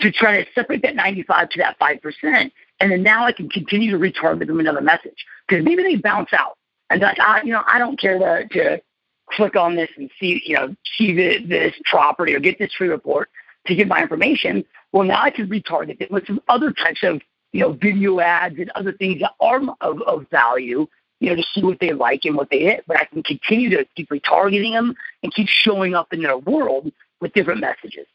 [0.00, 2.50] to try to separate that 95 to that 5%.
[2.80, 6.32] And then now I can continue to retarget them another message because maybe they bounce
[6.32, 6.57] out.
[6.90, 8.82] And like, I, you know, I don't care to, to
[9.30, 12.88] click on this and see, you know, see the, this property or get this free
[12.88, 13.30] report
[13.66, 14.64] to get my information.
[14.92, 17.20] Well, now I can retarget it with some other types of,
[17.52, 20.86] you know, video ads and other things that are of, of value,
[21.20, 22.84] you know, to see what they like and what they hit.
[22.86, 26.90] But I can continue to keep retargeting them and keep showing up in their world
[27.20, 28.06] with different messages.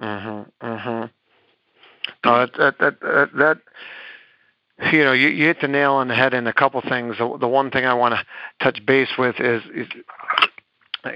[0.00, 0.66] Mm-hmm.
[0.66, 1.04] Mm-hmm.
[2.24, 3.58] No, that, that, that, that, that
[4.92, 7.16] you know, you, you hit the nail on the head in a couple things.
[7.18, 8.24] The, the one thing I want to
[8.62, 9.88] touch base with is, is,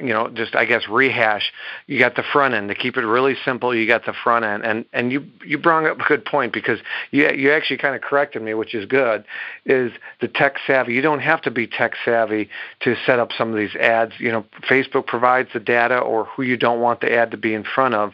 [0.00, 1.52] you know, just I guess rehash.
[1.86, 3.74] You got the front end to keep it really simple.
[3.74, 6.78] You got the front end, and and you you brought up a good point because
[7.10, 9.24] you you actually kind of corrected me, which is good.
[9.64, 10.94] Is the tech savvy?
[10.94, 12.48] You don't have to be tech savvy
[12.80, 14.12] to set up some of these ads.
[14.18, 17.52] You know, Facebook provides the data or who you don't want the ad to be
[17.52, 18.12] in front of.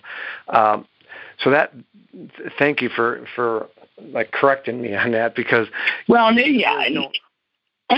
[0.48, 0.86] Um,
[1.42, 1.74] so that
[2.58, 3.68] thank you for for
[4.12, 5.68] like correcting me on that because
[6.08, 7.10] well yeah I know.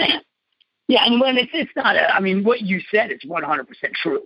[0.89, 3.69] yeah and when it's it's not a, I mean what you said is one hundred
[3.69, 4.23] percent true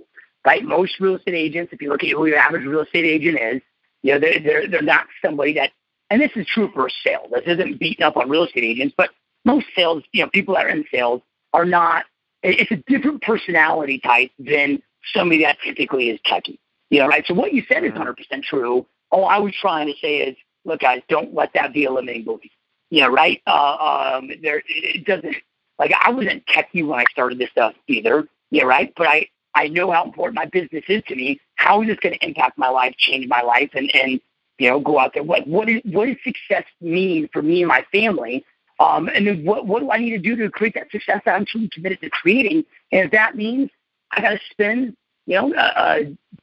[0.46, 0.62] right?
[0.62, 3.62] Most real estate agents if you look at who your average real estate agent is
[4.02, 5.70] you know they're they're they're not somebody that
[6.10, 9.10] and this is true for sales this isn't beating up on real estate agents but
[9.44, 11.22] most sales you know people that are in sales
[11.52, 12.04] are not
[12.42, 14.82] it's a different personality type than
[15.14, 16.58] somebody that typically is techie
[16.94, 17.24] you know right?
[17.26, 17.98] So what you said is mm-hmm.
[17.98, 18.86] hundred percent true.
[19.10, 22.24] All I was trying to say is look, guys, don't let that be a limiting
[22.24, 22.50] belief.
[22.90, 23.42] Yeah, right.
[23.46, 25.36] Uh, um, there, it doesn't
[25.78, 28.28] like I wasn't techy when I started this stuff either.
[28.50, 28.92] Yeah, right.
[28.96, 31.40] But I, I know how important my business is to me.
[31.56, 34.20] How is this going to impact my life, change my life, and and
[34.58, 35.22] you know, go out there.
[35.22, 38.44] What what is what does success mean for me and my family?
[38.80, 41.34] Um, and then what what do I need to do to create that success that
[41.34, 42.64] I'm truly committed to creating?
[42.92, 43.70] And if that means
[44.12, 44.96] I got to spend
[45.26, 45.98] you know uh, uh,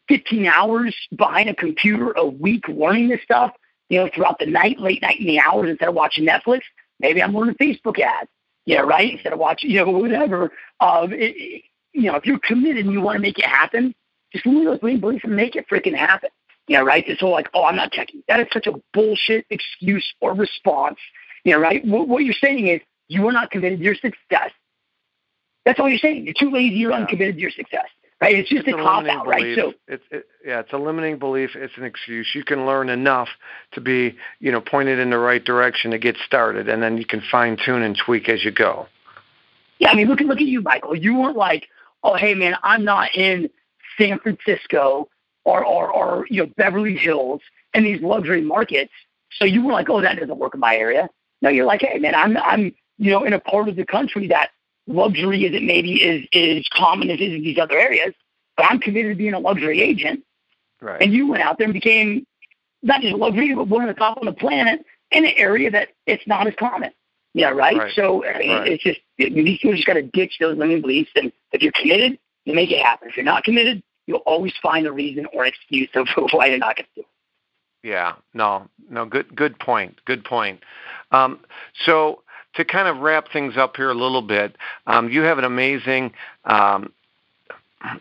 [0.08, 3.54] 15 hours behind a computer a week learning this stuff,
[3.92, 6.62] you know, throughout the night, late night in the hours instead of watching Netflix.
[7.02, 8.30] Maybe I'm learning Facebook ads,
[8.66, 9.12] yeah, right?
[9.12, 10.54] Instead of watching, you know, whatever.
[10.80, 13.94] Um, it, it, you know, if you're committed and you want to make it happen,
[14.32, 16.30] just move those green beliefs and make it freaking happen.
[16.70, 17.06] Yeah, right?
[17.06, 18.24] This whole like, oh, I'm not techie.
[18.30, 20.98] That is such a bullshit excuse or response.
[21.44, 21.86] You know, right?
[21.86, 22.80] What, what you're saying is
[23.10, 24.52] you are not committed to your success.
[25.66, 26.24] That's all you're saying.
[26.24, 26.76] You're too lazy.
[26.76, 27.90] You're uncommitted to your success.
[28.22, 28.36] Right?
[28.36, 29.28] It's just it's a cop out, belief.
[29.28, 29.56] right?
[29.58, 31.56] So it's it, yeah, it's a limiting belief.
[31.56, 32.30] It's an excuse.
[32.34, 33.30] You can learn enough
[33.74, 37.06] to be you know pointed in the right direction to get started, and then you
[37.06, 38.88] can fine tune and tweak as you go.
[39.80, 40.96] Yeah, I mean, look at look at you, Michael.
[40.96, 41.68] You weren't like,
[42.04, 43.50] oh, hey man, I'm not in
[43.98, 45.10] San Francisco
[45.44, 47.42] or or, or you know Beverly Hills
[47.74, 48.94] and these luxury markets.
[49.32, 51.10] So you were like, oh, that doesn't work in my area.
[51.42, 54.28] No, you're like, hey man, I'm I'm you know in a part of the country
[54.28, 54.52] that
[54.92, 58.14] luxury isn't maybe is is common as is in these other areas,
[58.58, 60.24] but I'm committed to being a luxury agent.
[60.82, 61.02] Right.
[61.02, 62.26] And you went out there and became
[62.84, 65.70] not just a luxury, but one of the top on the planet in an area
[65.72, 66.92] that it's not as common.
[67.34, 67.78] Yeah, right.
[67.78, 67.94] Right.
[67.96, 68.68] So I mean, Right.
[68.68, 72.18] it's just you you just got to ditch those limiting beliefs, and if you're committed,
[72.46, 73.10] you make it happen.
[73.10, 76.76] If you're not committed, you'll always find a reason or excuse of why you're not
[76.78, 77.02] going to do.
[77.02, 77.08] it.
[77.84, 80.60] Yeah, no, no, good, good point, good point.
[81.12, 81.40] Um,
[81.86, 82.22] so
[82.56, 84.56] to kind of wrap things up here a little bit,
[84.88, 86.14] um, you have an amazing,
[86.46, 86.92] um,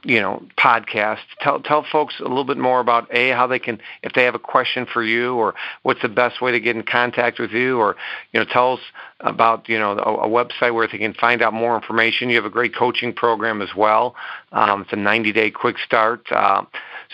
[0.04, 1.20] you know, podcast.
[1.40, 4.34] Tell tell folks a little bit more about a how they can, if they have
[4.34, 7.78] a question for you, or what's the best way to get in contact with you,
[7.78, 7.96] or
[8.32, 8.80] you know, tell us
[9.20, 12.28] about you know a, a website where they can find out more information.
[12.28, 14.14] You have a great coaching program as well.
[14.52, 16.30] Um, it's a 90 day quick start.
[16.30, 16.64] Uh,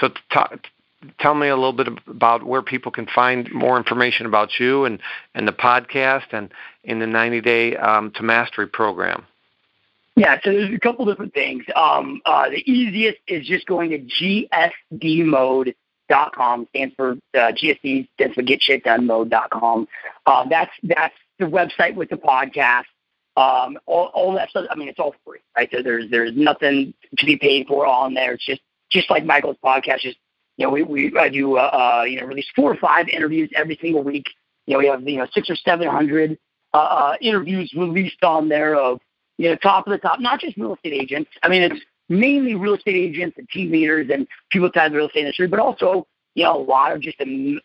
[0.01, 0.57] so t-
[1.19, 5.01] tell me a little bit about where people can find more information about you and,
[5.35, 6.51] and the podcast and
[6.87, 9.27] in the 90 day um, to mastery program.
[10.15, 11.65] Yeah, so there's a couple different things.
[11.75, 13.99] Um, uh, the easiest is just going to
[14.99, 19.87] gsdmode.com, stands for uh, GSD, stands for Get Shit Done Mode.com.
[20.25, 22.85] Uh, that's that's the website with the podcast.
[23.37, 24.65] Um, all, all that stuff.
[24.71, 25.69] I mean, it's all free, right?
[25.71, 28.33] So there's there's nothing to be paid for on there.
[28.33, 29.99] It's just just like Michael's podcast.
[30.01, 30.17] Just
[30.57, 33.51] you know, we we I do uh, uh, you know release four or five interviews
[33.55, 34.25] every single week.
[34.65, 36.39] You know, we have you know six or seven hundred
[36.77, 39.01] uh, uh, interviews released on there of
[39.39, 41.31] you know, top of the top, not just real estate agents.
[41.43, 44.97] I mean, it's mainly real estate agents and team leaders and people tied to the
[44.97, 47.17] real estate industry, but also, you know, a lot of just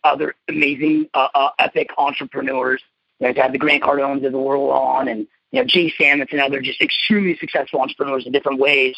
[0.03, 2.81] other amazing, uh, uh, epic entrepreneurs.
[3.19, 6.29] You know, I've the Grant Cardones of the world on and, you know, Jay Sammons
[6.31, 8.95] and other just extremely successful entrepreneurs in different ways.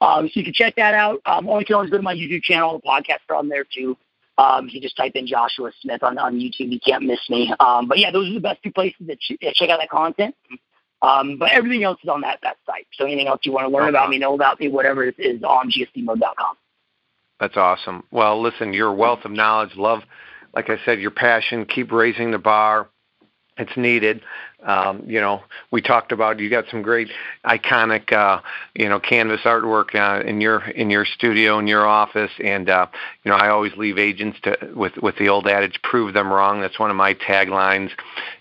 [0.00, 1.20] Um, so you can check that out.
[1.26, 2.78] Um, you can always go to my YouTube channel.
[2.78, 3.96] The podcasts are on there too.
[4.36, 7.54] Um, you just type in Joshua Smith on, on YouTube, you can't miss me.
[7.60, 10.34] Um, but yeah, those are the best two places to ch- check out that content.
[11.02, 12.86] Um, but everything else is on that, that site.
[12.94, 15.70] So anything else you want to learn about me, know about me, whatever is on
[15.70, 16.56] gsdmode.com.
[17.38, 18.04] That's awesome.
[18.10, 20.00] Well, listen, your wealth of knowledge, love,
[20.54, 22.88] like I said, your passion, keep raising the bar.
[23.56, 24.20] It's needed.
[24.64, 27.08] Um, you know, we talked about you got some great
[27.44, 28.40] iconic, uh,
[28.74, 32.86] you know, canvas artwork uh, in your in your studio in your office, and uh,
[33.22, 36.60] you know, I always leave agents to with with the old adage, "Prove them wrong."
[36.62, 37.90] That's one of my taglines.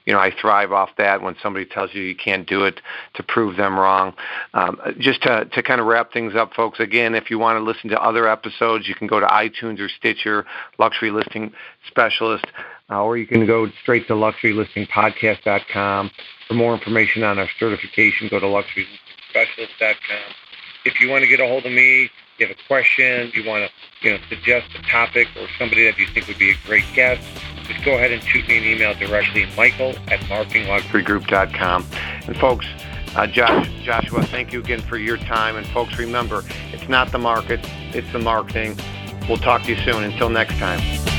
[0.06, 2.80] You know, I thrive off that when somebody tells you you can't do it
[3.16, 4.14] to prove them wrong.
[4.54, 6.80] Um, just to to kind of wrap things up, folks.
[6.80, 9.90] Again, if you want to listen to other episodes, you can go to iTunes or
[9.90, 10.46] Stitcher,
[10.80, 11.52] Luxury Listing
[11.88, 12.46] Specialist.
[12.90, 16.12] Uh, or you can go straight to luxurylistingpodcast.com.
[16.48, 20.34] For more information on our certification, go to luxurylistingspecialist.com.
[20.86, 23.70] If you want to get a hold of me, you have a question, you want
[23.70, 23.72] to
[24.06, 27.26] you know suggest a topic or somebody that you think would be a great guest,
[27.64, 31.86] just go ahead and shoot me an email directly, michael at marketingluxurygroup.com.
[32.28, 32.66] And folks,
[33.16, 35.56] uh, Josh, Joshua, thank you again for your time.
[35.56, 37.60] And folks, remember, it's not the market,
[37.94, 38.78] it's the marketing.
[39.30, 40.04] We'll talk to you soon.
[40.04, 41.13] Until next time.